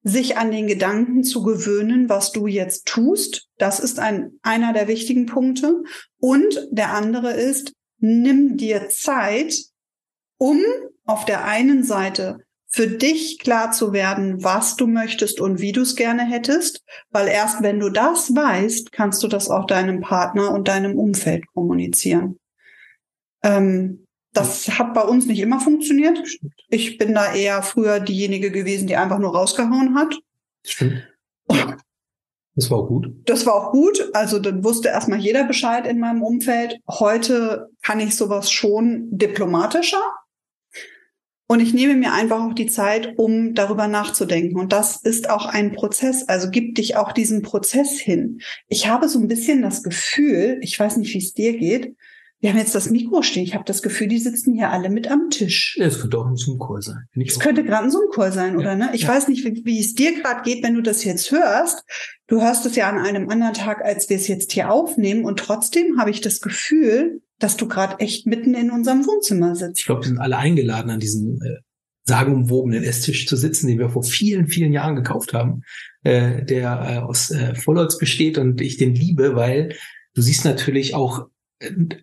sich 0.03 0.37
an 0.37 0.51
den 0.51 0.67
Gedanken 0.67 1.23
zu 1.23 1.41
gewöhnen, 1.41 2.09
was 2.09 2.31
du 2.31 2.45
jetzt 2.45 2.85
tust. 2.85 3.47
Das 3.57 3.79
ist 3.79 3.97
ein, 3.97 4.39
einer 4.43 4.71
der 4.71 4.87
wichtigen 4.87 5.25
Punkte. 5.25 5.81
Und 6.19 6.67
der 6.69 6.93
andere 6.93 7.33
ist, 7.33 7.73
nimm 7.97 8.55
dir 8.55 8.89
Zeit, 8.89 9.55
um 10.37 10.61
auf 11.05 11.25
der 11.25 11.43
einen 11.45 11.83
Seite 11.83 12.37
für 12.67 12.85
dich 12.85 13.39
klar 13.39 13.71
zu 13.71 13.93
werden, 13.93 14.43
was 14.43 14.75
du 14.75 14.85
möchtest 14.85 15.41
und 15.41 15.59
wie 15.59 15.71
du 15.71 15.81
es 15.81 15.95
gerne 15.95 16.23
hättest, 16.23 16.83
weil 17.09 17.27
erst 17.27 17.63
wenn 17.63 17.79
du 17.79 17.89
das 17.89 18.33
weißt, 18.35 18.91
kannst 18.91 19.23
du 19.23 19.27
das 19.27 19.49
auch 19.49 19.65
deinem 19.65 20.01
Partner 20.01 20.51
und 20.51 20.67
deinem 20.67 20.99
Umfeld 20.99 21.47
kommunizieren. 21.47 22.38
Ähm, 23.43 24.05
das 24.33 24.67
hat 24.77 24.93
bei 24.93 25.01
uns 25.01 25.25
nicht 25.25 25.39
immer 25.39 25.59
funktioniert. 25.59 26.21
Ich 26.69 26.97
bin 26.97 27.13
da 27.15 27.33
eher 27.33 27.63
früher 27.63 27.99
diejenige 27.99 28.51
gewesen, 28.51 28.87
die 28.87 28.95
einfach 28.95 29.19
nur 29.19 29.35
rausgehauen 29.35 29.95
hat. 29.95 30.19
Stimmt. 30.65 31.07
Das 32.55 32.69
war 32.69 32.79
auch 32.79 32.87
gut. 32.87 33.11
Das 33.25 33.45
war 33.45 33.55
auch 33.55 33.71
gut. 33.71 34.09
Also 34.13 34.37
dann 34.37 34.63
wusste 34.63 34.89
erstmal 34.89 35.19
jeder 35.19 35.45
Bescheid 35.45 35.87
in 35.87 35.99
meinem 35.99 36.21
Umfeld. 36.21 36.77
Heute 36.87 37.69
kann 37.81 37.99
ich 37.99 38.15
sowas 38.15 38.51
schon 38.51 39.07
diplomatischer. 39.11 40.01
Und 41.47 41.61
ich 41.61 41.73
nehme 41.73 41.95
mir 41.95 42.13
einfach 42.13 42.41
auch 42.41 42.53
die 42.53 42.67
Zeit, 42.67 43.17
um 43.17 43.55
darüber 43.55 43.87
nachzudenken. 43.87 44.59
Und 44.59 44.71
das 44.71 44.97
ist 45.01 45.29
auch 45.31 45.47
ein 45.47 45.71
Prozess. 45.71 46.27
Also 46.27 46.49
gib 46.51 46.75
dich 46.75 46.95
auch 46.95 47.11
diesen 47.11 47.41
Prozess 47.41 47.99
hin. 47.99 48.41
Ich 48.67 48.87
habe 48.87 49.09
so 49.09 49.19
ein 49.19 49.27
bisschen 49.27 49.63
das 49.63 49.81
Gefühl, 49.81 50.59
ich 50.61 50.79
weiß 50.79 50.97
nicht, 50.97 51.11
wie 51.13 51.17
es 51.17 51.33
dir 51.33 51.57
geht, 51.57 51.95
wir 52.41 52.51
haben 52.51 52.57
jetzt 52.57 52.73
das 52.73 52.89
Mikro 52.89 53.21
stehen. 53.21 53.43
Ich 53.43 53.53
habe 53.53 53.65
das 53.65 53.81
Gefühl, 53.81 54.07
die 54.07 54.17
sitzen 54.17 54.53
hier 54.53 54.69
alle 54.69 54.89
mit 54.89 55.11
am 55.11 55.29
Tisch. 55.29 55.75
Ja, 55.77 55.87
es 55.87 55.99
könnte 55.99 56.17
auch 56.17 56.25
ein 56.25 56.37
Zoom-Call 56.37 56.81
sein. 56.81 57.03
Es 57.15 57.39
könnte 57.39 57.65
gerade 57.65 57.85
ein 57.85 57.91
Zoom-Call 57.91 58.31
sein, 58.31 58.53
ja. 58.53 58.59
oder? 58.59 58.75
Ne? 58.75 58.91
Ich 58.93 59.03
ja. 59.03 59.09
weiß 59.09 59.27
nicht, 59.27 59.43
wie, 59.43 59.61
wie 59.65 59.79
es 59.79 59.93
dir 59.93 60.21
gerade 60.21 60.41
geht, 60.43 60.63
wenn 60.63 60.73
du 60.73 60.81
das 60.81 61.03
jetzt 61.03 61.31
hörst. 61.31 61.83
Du 62.27 62.41
hörst 62.41 62.65
es 62.65 62.75
ja 62.75 62.87
an 62.89 62.97
einem 62.97 63.29
anderen 63.29 63.53
Tag, 63.53 63.83
als 63.83 64.09
wir 64.09 64.15
es 64.15 64.27
jetzt 64.29 64.53
hier 64.53 64.71
aufnehmen. 64.71 65.25
Und 65.25 65.39
trotzdem 65.39 65.99
habe 65.99 66.11
ich 66.11 66.21
das 66.21 66.39
Gefühl, 66.39 67.21
dass 67.39 67.57
du 67.57 67.67
gerade 67.67 67.99
echt 67.99 68.25
mitten 68.25 68.53
in 68.53 68.71
unserem 68.71 69.05
Wohnzimmer 69.05 69.55
sitzt. 69.55 69.79
Ich 69.79 69.85
glaube, 69.85 70.03
wir 70.03 70.07
sind 70.07 70.19
alle 70.19 70.37
eingeladen, 70.37 70.91
an 70.91 70.99
diesem 70.99 71.41
äh, 71.41 71.59
sagenumwobenen 72.05 72.83
Esstisch 72.83 73.27
zu 73.27 73.35
sitzen, 73.35 73.67
den 73.67 73.79
wir 73.79 73.89
vor 73.89 74.03
vielen, 74.03 74.47
vielen 74.47 74.71
Jahren 74.71 74.95
gekauft 74.95 75.33
haben, 75.33 75.63
äh, 76.03 76.43
der 76.43 76.87
äh, 76.87 76.97
aus 76.99 77.31
äh, 77.31 77.53
Vollholz 77.55 77.97
besteht 77.97 78.37
und 78.37 78.61
ich 78.61 78.77
den 78.77 78.95
liebe, 78.95 79.35
weil 79.35 79.75
du 80.15 80.21
siehst 80.21 80.45
natürlich 80.45 80.95
auch 80.95 81.27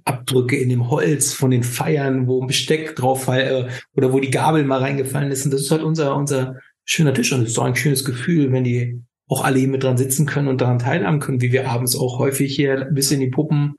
Abdrücke 0.04 0.56
in 0.56 0.68
dem 0.68 0.90
Holz 0.90 1.32
von 1.32 1.50
den 1.50 1.62
Feiern, 1.62 2.26
wo 2.26 2.42
ein 2.42 2.46
Besteck 2.46 2.94
drauf 2.96 3.24
fall, 3.24 3.40
äh, 3.40 3.96
oder 3.96 4.12
wo 4.12 4.20
die 4.20 4.30
Gabel 4.30 4.64
mal 4.64 4.80
reingefallen 4.80 5.30
ist. 5.30 5.44
Und 5.44 5.52
das 5.52 5.62
ist 5.62 5.70
halt 5.70 5.82
unser, 5.82 6.16
unser 6.16 6.56
schöner 6.84 7.14
Tisch. 7.14 7.32
Und 7.32 7.42
es 7.42 7.50
ist 7.50 7.58
auch 7.58 7.64
ein 7.64 7.76
schönes 7.76 8.04
Gefühl, 8.04 8.52
wenn 8.52 8.64
die 8.64 9.00
auch 9.28 9.44
alle 9.44 9.58
hier 9.58 9.68
mit 9.68 9.82
dran 9.82 9.96
sitzen 9.96 10.26
können 10.26 10.48
und 10.48 10.60
daran 10.60 10.78
teilhaben 10.78 11.20
können, 11.20 11.40
wie 11.40 11.52
wir 11.52 11.68
abends 11.68 11.96
auch 11.96 12.18
häufig 12.18 12.54
hier 12.54 12.86
ein 12.86 12.94
bisschen 12.94 13.20
die 13.20 13.30
Puppen 13.30 13.76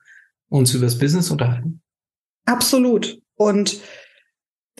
uns 0.50 0.74
über 0.74 0.86
das 0.86 0.98
Business 0.98 1.32
unterhalten. 1.32 1.82
Absolut. 2.46 3.20
Und 3.36 3.80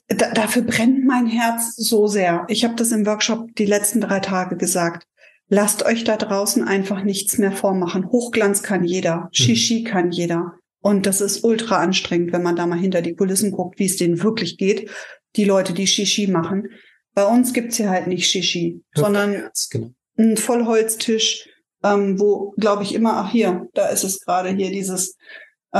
da, 0.08 0.32
dafür 0.32 0.64
brennt 0.64 1.06
mein 1.06 1.28
Herz 1.28 1.76
so 1.76 2.08
sehr. 2.08 2.46
Ich 2.48 2.64
habe 2.64 2.76
das 2.76 2.92
im 2.92 3.06
Workshop 3.06 3.56
die 3.56 3.66
letzten 3.66 4.02
drei 4.02 4.20
Tage 4.20 4.58
gesagt. 4.58 5.08
Lasst 5.50 5.86
euch 5.86 6.04
da 6.04 6.18
draußen 6.18 6.64
einfach 6.64 7.04
nichts 7.04 7.38
mehr 7.38 7.52
vormachen. 7.54 8.10
Hochglanz 8.10 8.64
kann 8.64 8.84
jeder, 8.84 9.30
Shishi 9.32 9.82
mhm. 9.82 9.84
kann 9.86 10.12
jeder. 10.12 10.57
Und 10.82 11.06
das 11.06 11.22
ist 11.22 11.44
ultra 11.44 11.78
anstrengend, 11.78 12.32
wenn 12.34 12.44
man 12.44 12.56
da 12.56 12.66
mal 12.66 12.80
hinter 12.80 13.02
die 13.02 13.16
Kulissen 13.16 13.52
guckt, 13.52 13.80
wie 13.80 13.86
es 13.86 13.98
denen 13.98 14.22
wirklich 14.22 14.58
geht. 14.58 14.90
Die 15.36 15.46
Leute, 15.46 15.74
die 15.74 15.88
Shishi 15.88 16.28
machen. 16.28 16.70
Bei 17.14 17.26
uns 17.26 17.54
gibt's 17.54 17.78
hier 17.78 17.90
halt 17.90 18.08
nicht 18.08 18.30
Shishi, 18.30 18.82
Ja, 18.96 19.04
sondern 19.04 19.50
genau. 19.72 19.92
ein 20.18 20.38
Vollholztisch, 20.38 21.50
ähm, 21.84 22.20
wo, 22.20 22.54
glaube 22.58 22.84
ich, 22.84 22.94
immer, 22.94 23.18
ach 23.18 23.32
hier, 23.32 23.68
da 23.74 23.88
ist 23.88 24.04
es 24.04 24.20
gerade 24.20 24.50
hier, 24.50 24.72
dieses 24.72 25.16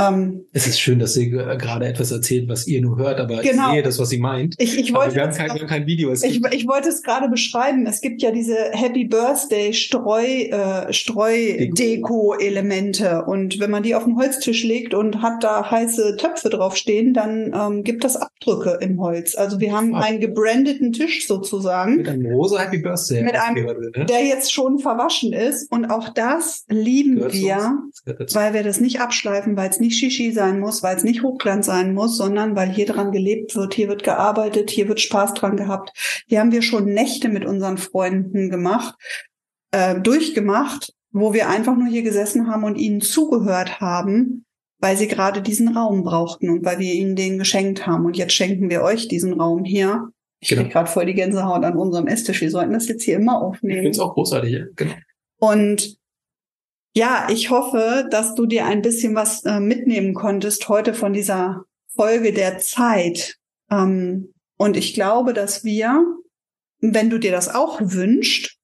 ähm, 0.08 0.44
Es 0.52 0.66
ist 0.66 0.80
schön, 0.80 0.98
dass 0.98 1.14
sie 1.14 1.30
gerade 1.30 1.86
etwas 1.86 2.10
erzählt, 2.10 2.48
was 2.48 2.66
ihr 2.66 2.80
nur 2.82 2.96
hört, 2.98 3.20
aber 3.20 3.40
Genau. 3.42 3.68
ich 3.68 3.72
sehe 3.74 3.82
das, 3.82 3.98
was 3.98 4.08
sie 4.10 4.18
meint. 4.18 4.54
ich, 4.58 4.78
ich 4.78 4.90
aber 4.94 5.04
wollte 5.04 5.14
wir 5.16 5.22
haben 5.22 5.34
kein, 5.34 5.54
wir 5.54 5.60
haben 5.60 5.68
kein 5.68 5.86
Video. 5.86 6.10
Es 6.12 6.22
Ich, 6.22 6.42
ich 6.52 6.66
wollte 6.66 6.88
es 6.88 7.02
gerade 7.02 7.28
beschreiben. 7.28 7.86
Es 7.86 8.00
gibt 8.00 8.22
ja 8.22 8.30
diese 8.30 8.56
Happy 8.72 9.04
Birthday 9.04 9.72
Streu, 9.72 10.24
äh, 10.24 10.92
Streudeko-Elemente. 10.92 13.24
Und 13.24 13.60
wenn 13.60 13.70
man 13.70 13.82
die 13.82 13.94
auf 13.94 14.04
den 14.04 14.16
Holztisch 14.16 14.64
legt 14.64 14.94
und 14.94 15.22
hat 15.22 15.42
da 15.44 15.70
heiße 15.70 16.16
Töpfe 16.16 16.48
draufstehen, 16.50 17.14
dann 17.14 17.52
ähm, 17.54 17.84
gibt 17.84 18.04
das 18.04 18.16
Abdrücke 18.16 18.78
im 18.80 19.00
Holz. 19.00 19.34
Also 19.36 19.60
wir 19.60 19.72
haben 19.72 19.94
Ah. 19.94 20.00
einen 20.00 20.20
gebrandeten 20.20 20.92
Tisch 20.92 21.26
sozusagen, 21.26 21.96
mit 21.96 22.08
einem 22.08 22.26
rosa 22.26 22.58
Happy 22.60 22.78
Birthday. 22.78 23.22
Mit 23.22 23.34
einem- 23.34 23.64
ne? 23.64 24.04
der 24.06 24.24
jetzt 24.24 24.52
schon 24.52 24.78
verwaschen 24.78 25.32
ist. 25.32 25.70
Und 25.72 25.86
auch 25.86 26.08
das 26.10 26.64
lieben 26.68 27.32
wir. 27.32 27.78
Weil 28.32 28.54
wir 28.54 28.62
das 28.62 28.80
nicht 28.80 29.00
abschleifen, 29.00 29.56
weil 29.56 29.70
es 29.70 29.80
nicht 29.80 29.87
Shishi 29.90 30.32
sein 30.32 30.60
muss, 30.60 30.82
weil 30.82 30.96
es 30.96 31.04
nicht 31.04 31.22
Hochglanz 31.22 31.66
sein 31.66 31.94
muss, 31.94 32.16
sondern 32.16 32.56
weil 32.56 32.70
hier 32.70 32.86
dran 32.86 33.12
gelebt 33.12 33.54
wird, 33.56 33.74
hier 33.74 33.88
wird 33.88 34.02
gearbeitet, 34.02 34.70
hier 34.70 34.88
wird 34.88 35.00
Spaß 35.00 35.34
dran 35.34 35.56
gehabt. 35.56 35.92
Hier 36.26 36.40
haben 36.40 36.52
wir 36.52 36.62
schon 36.62 36.86
Nächte 36.86 37.28
mit 37.28 37.44
unseren 37.44 37.78
Freunden 37.78 38.50
gemacht, 38.50 38.94
äh, 39.72 40.00
durchgemacht, 40.00 40.92
wo 41.12 41.32
wir 41.32 41.48
einfach 41.48 41.76
nur 41.76 41.88
hier 41.88 42.02
gesessen 42.02 42.48
haben 42.48 42.64
und 42.64 42.76
ihnen 42.76 43.00
zugehört 43.00 43.80
haben, 43.80 44.44
weil 44.80 44.96
sie 44.96 45.08
gerade 45.08 45.42
diesen 45.42 45.68
Raum 45.76 46.04
brauchten 46.04 46.48
und 46.50 46.64
weil 46.64 46.78
wir 46.78 46.92
ihnen 46.94 47.16
den 47.16 47.38
geschenkt 47.38 47.86
haben. 47.86 48.04
Und 48.06 48.16
jetzt 48.16 48.32
schenken 48.34 48.70
wir 48.70 48.82
euch 48.82 49.08
diesen 49.08 49.40
Raum 49.40 49.64
hier. 49.64 50.08
Ich 50.40 50.50
Genau. 50.50 50.62
krieg 50.62 50.72
gerade 50.72 50.88
voll 50.90 51.06
die 51.06 51.14
Gänsehaut 51.14 51.64
an 51.64 51.76
unserem 51.76 52.06
Esstisch. 52.06 52.40
Wir 52.40 52.50
sollten 52.50 52.72
das 52.72 52.86
jetzt 52.86 53.02
hier 53.02 53.16
immer 53.16 53.32
Ich 53.32 53.42
aufnehmen. 53.42 53.74
finde 53.76 53.90
es 53.90 53.98
auch 53.98 54.14
großartig. 54.14 54.52
Ja? 54.52 54.64
Genau. 54.76 54.92
Und 55.40 55.97
ja, 56.94 57.28
ich 57.30 57.50
hoffe, 57.50 58.06
dass 58.10 58.34
du 58.34 58.46
dir 58.46 58.66
ein 58.66 58.82
bisschen 58.82 59.14
was 59.14 59.44
äh, 59.44 59.60
mitnehmen 59.60 60.14
konntest 60.14 60.68
heute 60.68 60.94
von 60.94 61.12
dieser 61.12 61.64
Folge 61.94 62.32
der 62.32 62.58
Zeit. 62.58 63.36
Ähm, 63.70 64.32
und 64.56 64.76
ich 64.76 64.94
glaube, 64.94 65.32
dass 65.32 65.64
wir, 65.64 66.04
wenn 66.80 67.10
du 67.10 67.18
dir 67.18 67.32
das 67.32 67.54
auch 67.54 67.80
wünscht, 67.80 68.56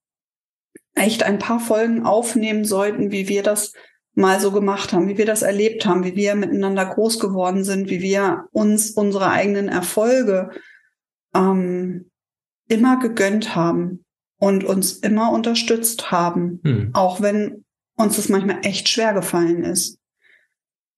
echt 0.93 1.23
ein 1.23 1.39
paar 1.39 1.59
Folgen 1.59 2.05
aufnehmen 2.05 2.65
sollten, 2.65 3.11
wie 3.11 3.27
wir 3.27 3.43
das 3.43 3.73
mal 4.13 4.39
so 4.39 4.51
gemacht 4.51 4.93
haben, 4.93 5.09
wie 5.09 5.17
wir 5.17 5.25
das 5.25 5.41
erlebt 5.41 5.85
haben, 5.85 6.05
wie 6.05 6.15
wir 6.15 6.35
miteinander 6.35 6.85
groß 6.85 7.19
geworden 7.19 7.65
sind, 7.65 7.89
wie 7.89 8.01
wir 8.01 8.45
uns 8.51 8.91
unsere 8.91 9.29
eigenen 9.29 9.67
Erfolge 9.67 10.51
ähm, 11.33 12.09
immer 12.69 12.97
gegönnt 12.99 13.55
haben 13.55 14.05
und 14.37 14.63
uns 14.63 14.93
immer 14.93 15.31
unterstützt 15.31 16.11
haben, 16.11 16.61
Hm. 16.63 16.89
auch 16.93 17.21
wenn 17.21 17.64
uns 17.95 18.15
das 18.17 18.29
manchmal 18.29 18.65
echt 18.65 18.89
schwer 18.89 19.13
gefallen 19.13 19.63
ist. 19.63 19.97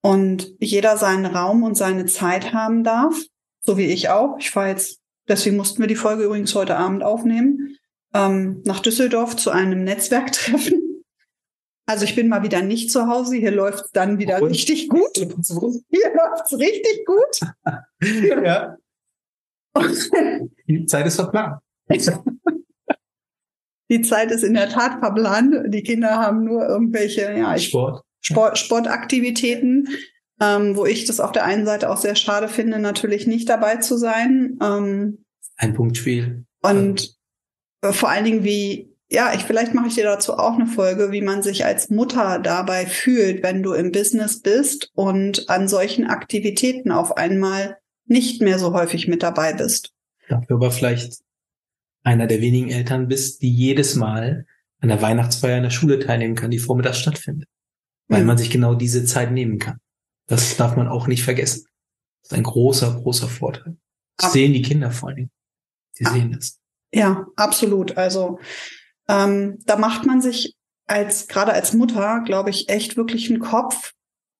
Und 0.01 0.53
jeder 0.59 0.97
seinen 0.97 1.25
Raum 1.25 1.63
und 1.63 1.75
seine 1.75 2.05
Zeit 2.05 2.53
haben 2.53 2.83
darf, 2.83 3.15
so 3.61 3.77
wie 3.77 3.85
ich 3.85 4.09
auch. 4.09 4.37
Ich 4.39 4.55
war 4.55 4.67
jetzt, 4.67 4.99
deswegen 5.27 5.57
mussten 5.57 5.79
wir 5.79 5.87
die 5.87 5.95
Folge 5.95 6.23
übrigens 6.23 6.55
heute 6.55 6.77
Abend 6.77 7.03
aufnehmen, 7.03 7.77
ähm, 8.13 8.61
nach 8.65 8.79
Düsseldorf 8.79 9.35
zu 9.35 9.51
einem 9.51 9.83
Netzwerktreffen. 9.83 10.83
Also 11.89 12.03
ich 12.03 12.17
bin 12.17 12.27
mal 12.27 12.43
wieder 12.43 12.61
nicht 12.61 12.91
zu 12.91 13.07
Hause, 13.07 13.37
hier 13.37 13.51
läuft 13.51 13.85
dann 13.93 14.19
wieder 14.19 14.41
Und? 14.41 14.49
richtig 14.49 14.89
gut. 14.89 15.15
Hier 15.15 16.13
läuft's 16.13 16.51
richtig 16.51 17.05
gut. 17.05 17.39
ja. 18.43 18.75
Die 20.67 20.85
Zeit 20.85 21.07
ist 21.07 21.15
verplant. 21.15 21.61
Die 23.89 24.01
Zeit 24.01 24.31
ist 24.31 24.43
in 24.43 24.53
der 24.53 24.69
Tat 24.69 24.99
verplant. 24.99 25.55
Die 25.73 25.83
Kinder 25.83 26.17
haben 26.17 26.43
nur 26.43 26.67
irgendwelche, 26.67 27.33
ja, 27.37 27.55
ich 27.55 27.67
Sport. 27.67 28.03
Sport, 28.21 28.57
Sportaktivitäten, 28.57 29.87
ähm, 30.41 30.75
wo 30.75 30.85
ich 30.85 31.05
das 31.05 31.19
auf 31.19 31.31
der 31.31 31.45
einen 31.45 31.65
Seite 31.65 31.89
auch 31.89 31.97
sehr 31.97 32.15
schade 32.15 32.47
finde, 32.47 32.79
natürlich 32.79 33.27
nicht 33.27 33.47
dabei 33.47 33.77
zu 33.77 33.97
sein. 33.97 34.57
Ähm, 34.61 35.23
Ein 35.55 35.73
Punktspiel. 35.73 36.45
und 36.61 37.15
äh, 37.81 37.93
vor 37.93 38.09
allen 38.09 38.25
Dingen, 38.25 38.43
wie, 38.43 38.93
ja, 39.09 39.33
ich 39.33 39.43
vielleicht 39.43 39.73
mache 39.73 39.87
ich 39.87 39.95
dir 39.95 40.03
dazu 40.03 40.33
auch 40.33 40.55
eine 40.55 40.67
Folge, 40.67 41.11
wie 41.11 41.21
man 41.21 41.41
sich 41.41 41.63
als 41.63 41.89
Mutter 41.89 42.39
dabei 42.39 42.85
fühlt, 42.85 43.43
wenn 43.43 43.63
du 43.63 43.73
im 43.73 43.91
Business 43.91 44.41
bist 44.41 44.91
und 44.93 45.49
an 45.49 45.67
solchen 45.67 46.07
Aktivitäten 46.07 46.91
auf 46.91 47.15
einmal 47.15 47.77
nicht 48.05 48.41
mehr 48.41 48.59
so 48.59 48.73
häufig 48.73 49.07
mit 49.07 49.23
dabei 49.23 49.53
bist. 49.53 49.93
Dafür 50.27 50.57
aber 50.57 50.71
vielleicht 50.71 51.21
einer 52.03 52.27
der 52.27 52.41
wenigen 52.41 52.69
Eltern 52.69 53.07
bist, 53.07 53.41
die 53.41 53.51
jedes 53.53 53.95
Mal 53.95 54.45
an 54.79 54.89
der 54.89 55.01
Weihnachtsfeier 55.01 55.57
in 55.57 55.63
der 55.63 55.69
Schule 55.71 55.99
teilnehmen 55.99 56.35
kann, 56.35 56.51
die 56.51 56.59
vormittags 56.59 56.99
stattfindet. 56.99 57.49
Weil 58.07 58.21
Mhm. 58.21 58.27
man 58.27 58.37
sich 58.37 58.49
genau 58.49 58.75
diese 58.75 59.03
Zeit 59.05 59.31
nehmen 59.31 59.59
kann. 59.59 59.79
Das 60.27 60.55
darf 60.57 60.75
man 60.75 60.87
auch 60.87 61.07
nicht 61.07 61.23
vergessen. 61.23 61.65
Das 62.23 62.31
ist 62.31 62.37
ein 62.37 62.43
großer, 62.43 62.93
großer 63.01 63.27
Vorteil. 63.27 63.77
Das 64.17 64.27
Ab- 64.27 64.31
sehen 64.33 64.53
die 64.53 64.61
Kinder 64.61 64.91
vor 64.91 65.09
allem. 65.09 65.29
Die 65.99 66.03
Ja. 66.03 66.11
sehen 66.11 66.31
das. 66.31 66.59
Ja, 66.93 67.25
absolut. 67.35 67.97
Also 67.97 68.39
ähm, 69.09 69.59
da 69.65 69.77
macht 69.77 70.05
man 70.05 70.21
sich 70.21 70.55
als 70.85 71.27
gerade 71.27 71.53
als 71.53 71.73
Mutter, 71.73 72.21
glaube 72.25 72.49
ich, 72.49 72.69
echt 72.69 72.97
wirklich 72.97 73.29
einen 73.29 73.39
Kopf. 73.39 73.93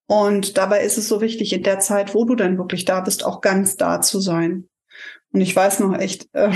Und 0.08 0.58
dabei 0.58 0.84
ist 0.84 0.98
es 0.98 1.08
so 1.10 1.20
wichtig, 1.20 1.52
in 1.52 1.64
der 1.64 1.80
Zeit, 1.80 2.14
wo 2.14 2.24
du 2.26 2.36
dann 2.36 2.58
wirklich 2.58 2.86
da 2.86 3.02
bist, 3.02 3.26
auch 3.26 3.42
ganz 3.42 3.76
da 3.76 4.00
zu 4.02 4.20
sein. 4.22 4.70
Und 5.34 5.42
ich 5.42 5.54
weiß 5.56 5.80
noch 5.80 5.98
echt, 5.98 6.28
äh, 6.34 6.52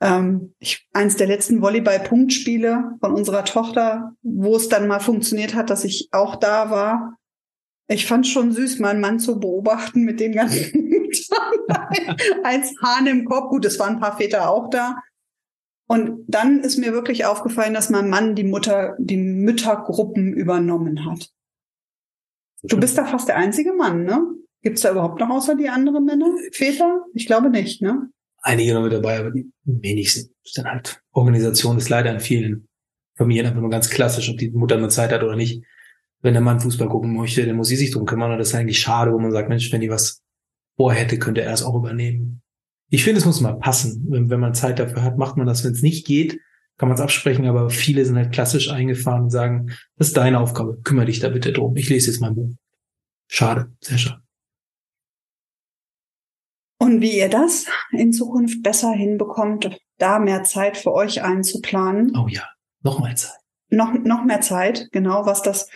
ähm, 0.00 0.54
ich, 0.58 0.86
eins 0.92 1.16
der 1.16 1.26
letzten 1.26 1.62
Volleyball-Punktspiele 1.62 2.96
von 3.00 3.12
unserer 3.12 3.44
Tochter, 3.44 4.14
wo 4.22 4.56
es 4.56 4.68
dann 4.68 4.88
mal 4.88 5.00
funktioniert 5.00 5.54
hat, 5.54 5.70
dass 5.70 5.84
ich 5.84 6.08
auch 6.12 6.36
da 6.36 6.70
war. 6.70 7.18
Ich 7.88 8.06
fand 8.06 8.26
schon 8.26 8.52
süß, 8.52 8.78
meinen 8.80 9.00
Mann 9.00 9.20
zu 9.20 9.38
beobachten 9.38 10.02
mit 10.02 10.20
den 10.20 10.32
ganzen 10.32 11.10
als 12.44 12.74
Hahn 12.82 13.06
im 13.06 13.24
Kopf. 13.24 13.50
Gut, 13.50 13.64
es 13.64 13.78
waren 13.78 13.94
ein 13.94 14.00
paar 14.00 14.16
Väter 14.16 14.50
auch 14.50 14.68
da. 14.70 14.96
Und 15.88 16.24
dann 16.26 16.60
ist 16.60 16.78
mir 16.78 16.92
wirklich 16.92 17.24
aufgefallen, 17.24 17.74
dass 17.74 17.90
mein 17.90 18.10
Mann 18.10 18.34
die 18.34 18.44
Mutter, 18.44 18.96
die 18.98 19.16
Müttergruppen 19.16 20.32
übernommen 20.32 21.06
hat. 21.06 21.30
Du 22.64 22.78
bist 22.80 22.98
da 22.98 23.04
fast 23.04 23.28
der 23.28 23.36
einzige 23.36 23.72
Mann, 23.72 24.02
ne? 24.04 24.26
Gibt's 24.62 24.82
da 24.82 24.90
überhaupt 24.90 25.20
noch 25.20 25.30
außer 25.30 25.54
die 25.54 25.68
anderen 25.68 26.04
Männer? 26.04 26.26
Väter? 26.50 27.04
Ich 27.14 27.26
glaube 27.26 27.50
nicht, 27.50 27.82
ne? 27.82 28.10
Einige 28.42 28.74
noch 28.74 28.82
mit 28.82 28.92
dabei, 28.92 29.18
aber 29.18 29.30
die 29.30 29.50
wenigsten. 29.64 30.32
Dann 30.54 30.66
halt, 30.66 31.00
Organisation 31.12 31.78
ist 31.78 31.88
leider 31.88 32.12
in 32.12 32.20
vielen 32.20 32.68
Familien 33.16 33.46
einfach 33.46 33.60
nur 33.60 33.70
ganz 33.70 33.90
klassisch, 33.90 34.28
ob 34.30 34.38
die 34.38 34.50
Mutter 34.50 34.76
nur 34.76 34.88
Zeit 34.88 35.12
hat 35.12 35.22
oder 35.22 35.36
nicht. 35.36 35.64
Wenn 36.22 36.34
der 36.34 36.42
Mann 36.42 36.60
Fußball 36.60 36.88
gucken 36.88 37.16
möchte, 37.16 37.44
dann 37.44 37.56
muss 37.56 37.68
sie 37.68 37.76
sich 37.76 37.90
drum 37.90 38.06
kümmern. 38.06 38.32
Und 38.32 38.38
das 38.38 38.48
ist 38.48 38.54
eigentlich 38.54 38.78
schade, 38.78 39.12
wo 39.12 39.18
man 39.18 39.32
sagt, 39.32 39.48
Mensch, 39.48 39.72
wenn 39.72 39.80
die 39.80 39.90
was 39.90 40.22
vorhätte, 40.76 41.18
könnte 41.18 41.42
er 41.42 41.52
es 41.52 41.62
auch 41.62 41.74
übernehmen. 41.74 42.42
Ich 42.88 43.02
finde, 43.04 43.18
es 43.18 43.24
muss 43.24 43.40
mal 43.40 43.58
passen. 43.58 44.06
Wenn, 44.08 44.30
wenn 44.30 44.40
man 44.40 44.54
Zeit 44.54 44.78
dafür 44.78 45.02
hat, 45.02 45.18
macht 45.18 45.36
man 45.36 45.46
das. 45.46 45.64
Wenn 45.64 45.72
es 45.72 45.82
nicht 45.82 46.06
geht, 46.06 46.38
kann 46.78 46.88
man 46.88 46.96
es 46.96 47.02
absprechen, 47.02 47.46
aber 47.46 47.70
viele 47.70 48.04
sind 48.04 48.16
halt 48.16 48.32
klassisch 48.32 48.70
eingefahren 48.70 49.24
und 49.24 49.30
sagen, 49.30 49.70
das 49.96 50.08
ist 50.08 50.16
deine 50.16 50.40
Aufgabe, 50.40 50.78
kümmere 50.82 51.06
dich 51.06 51.20
da 51.20 51.30
bitte 51.30 51.52
drum. 51.52 51.74
Ich 51.76 51.88
lese 51.88 52.10
jetzt 52.10 52.20
mein 52.20 52.34
Buch. 52.34 52.50
Schade, 53.28 53.72
sehr 53.80 53.98
schade. 53.98 54.25
Und 56.78 57.00
wie 57.00 57.16
ihr 57.16 57.28
das 57.28 57.66
in 57.90 58.12
Zukunft 58.12 58.62
besser 58.62 58.92
hinbekommt, 58.92 59.78
da 59.98 60.18
mehr 60.18 60.44
Zeit 60.44 60.76
für 60.76 60.92
euch 60.92 61.22
einzuplanen. 61.22 62.14
Oh 62.16 62.28
ja, 62.28 62.42
nochmal 62.82 63.16
Zeit. 63.16 63.38
Noch, 63.70 63.94
noch 63.94 64.24
mehr 64.24 64.40
Zeit, 64.40 64.88
genau, 64.92 65.26
was 65.26 65.42
das, 65.42 65.68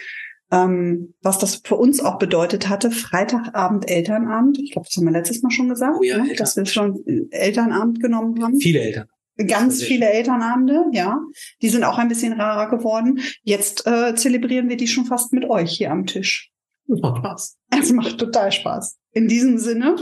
ähm, 0.53 1.15
was 1.23 1.39
das 1.39 1.63
für 1.65 1.77
uns 1.77 2.01
auch 2.01 2.19
bedeutet 2.19 2.69
hatte. 2.69 2.91
Freitagabend 2.91 3.91
Elternabend. 3.91 4.59
Ich 4.59 4.73
glaube, 4.73 4.87
das 4.89 4.97
haben 4.97 5.07
wir 5.07 5.13
letztes 5.13 5.43
Mal 5.43 5.51
schon 5.51 5.69
gesagt, 5.69 5.97
Oh 5.99 6.03
ja, 6.03 6.19
ne? 6.19 6.35
dass 6.35 6.57
wir 6.57 6.67
schon 6.67 7.03
Elternabend 7.31 8.01
genommen 8.01 8.43
haben. 8.43 8.61
Viele 8.61 8.81
Eltern. 8.81 9.09
Ganz 9.47 9.83
viele 9.83 10.11
Elternabende, 10.11 10.85
ja. 10.93 11.19
Die 11.63 11.71
sind 11.71 11.83
auch 11.85 11.97
ein 11.97 12.09
bisschen 12.09 12.35
rarer 12.35 12.69
geworden. 12.69 13.21
Jetzt 13.43 13.87
äh, 13.87 14.15
zelebrieren 14.15 14.69
wir 14.69 14.77
die 14.77 14.87
schon 14.87 15.07
fast 15.07 15.33
mit 15.33 15.49
euch 15.49 15.73
hier 15.79 15.91
am 15.91 16.05
Tisch. 16.05 16.51
Das 16.87 17.01
macht 17.01 17.19
Spaß. 17.19 17.57
Es 17.71 17.93
macht 17.93 18.19
total 18.19 18.53
Spaß. 18.53 18.99
In 19.13 19.29
diesem 19.29 19.59
Sinne, 19.59 19.97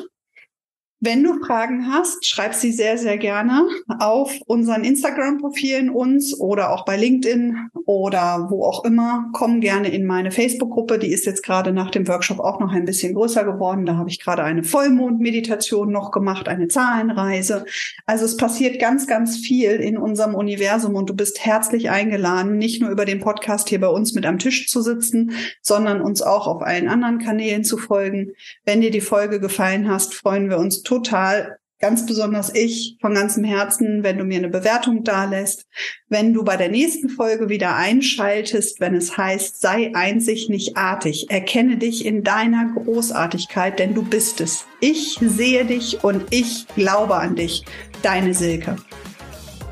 Wenn 1.00 1.22
du 1.22 1.38
Fragen 1.38 1.86
hast, 1.86 2.26
schreib 2.26 2.54
sie 2.54 2.72
sehr, 2.72 2.98
sehr 2.98 3.18
gerne 3.18 3.68
auf 4.00 4.34
unseren 4.46 4.82
Instagram-Profilen 4.82 5.90
uns 5.90 6.36
oder 6.38 6.72
auch 6.72 6.84
bei 6.84 6.96
LinkedIn 6.96 7.68
oder 7.86 8.48
wo 8.50 8.64
auch 8.64 8.84
immer. 8.84 9.30
Komm 9.32 9.60
gerne 9.60 9.92
in 9.92 10.04
meine 10.04 10.32
Facebook-Gruppe. 10.32 10.98
Die 10.98 11.12
ist 11.12 11.24
jetzt 11.24 11.44
gerade 11.44 11.72
nach 11.72 11.92
dem 11.92 12.08
Workshop 12.08 12.40
auch 12.40 12.58
noch 12.58 12.72
ein 12.72 12.84
bisschen 12.84 13.14
größer 13.14 13.44
geworden. 13.44 13.86
Da 13.86 13.96
habe 13.96 14.10
ich 14.10 14.18
gerade 14.18 14.42
eine 14.42 14.64
Vollmond-Meditation 14.64 15.92
noch 15.92 16.10
gemacht, 16.10 16.48
eine 16.48 16.66
Zahlenreise. 16.66 17.64
Also 18.04 18.24
es 18.24 18.36
passiert 18.36 18.80
ganz, 18.80 19.06
ganz 19.06 19.36
viel 19.36 19.70
in 19.70 19.98
unserem 19.98 20.34
Universum 20.34 20.96
und 20.96 21.08
du 21.08 21.14
bist 21.14 21.44
herzlich 21.46 21.90
eingeladen, 21.90 22.58
nicht 22.58 22.82
nur 22.82 22.90
über 22.90 23.04
den 23.04 23.20
Podcast 23.20 23.68
hier 23.68 23.80
bei 23.80 23.88
uns 23.88 24.14
mit 24.14 24.26
am 24.26 24.40
Tisch 24.40 24.66
zu 24.66 24.82
sitzen, 24.82 25.30
sondern 25.62 26.00
uns 26.00 26.22
auch 26.22 26.48
auf 26.48 26.62
allen 26.62 26.88
anderen 26.88 27.18
Kanälen 27.18 27.62
zu 27.62 27.78
folgen. 27.78 28.32
Wenn 28.64 28.80
dir 28.80 28.90
die 28.90 29.00
Folge 29.00 29.38
gefallen 29.38 29.88
hast, 29.88 30.14
freuen 30.14 30.50
wir 30.50 30.58
uns 30.58 30.82
total, 30.88 31.58
ganz 31.80 32.06
besonders 32.06 32.52
ich, 32.54 32.96
von 33.00 33.14
ganzem 33.14 33.44
Herzen, 33.44 34.02
wenn 34.02 34.16
du 34.16 34.24
mir 34.24 34.38
eine 34.38 34.48
Bewertung 34.48 35.04
dalässt, 35.04 35.66
wenn 36.08 36.32
du 36.32 36.42
bei 36.42 36.56
der 36.56 36.70
nächsten 36.70 37.10
Folge 37.10 37.48
wieder 37.50 37.76
einschaltest, 37.76 38.80
wenn 38.80 38.94
es 38.94 39.16
heißt, 39.16 39.60
sei 39.60 39.92
einzig 39.94 40.48
nicht 40.48 40.76
artig, 40.76 41.30
erkenne 41.30 41.76
dich 41.76 42.06
in 42.06 42.24
deiner 42.24 42.72
Großartigkeit, 42.72 43.78
denn 43.78 43.94
du 43.94 44.02
bist 44.02 44.40
es. 44.40 44.64
Ich 44.80 45.18
sehe 45.20 45.66
dich 45.66 46.02
und 46.02 46.24
ich 46.30 46.66
glaube 46.74 47.16
an 47.16 47.36
dich. 47.36 47.64
Deine 48.02 48.32
Silke. 48.32 48.76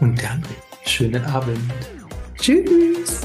Und 0.01 0.23
dann 0.23 0.45
schönen 0.85 1.25
Abend. 1.25 1.59
Tschüss. 2.39 3.23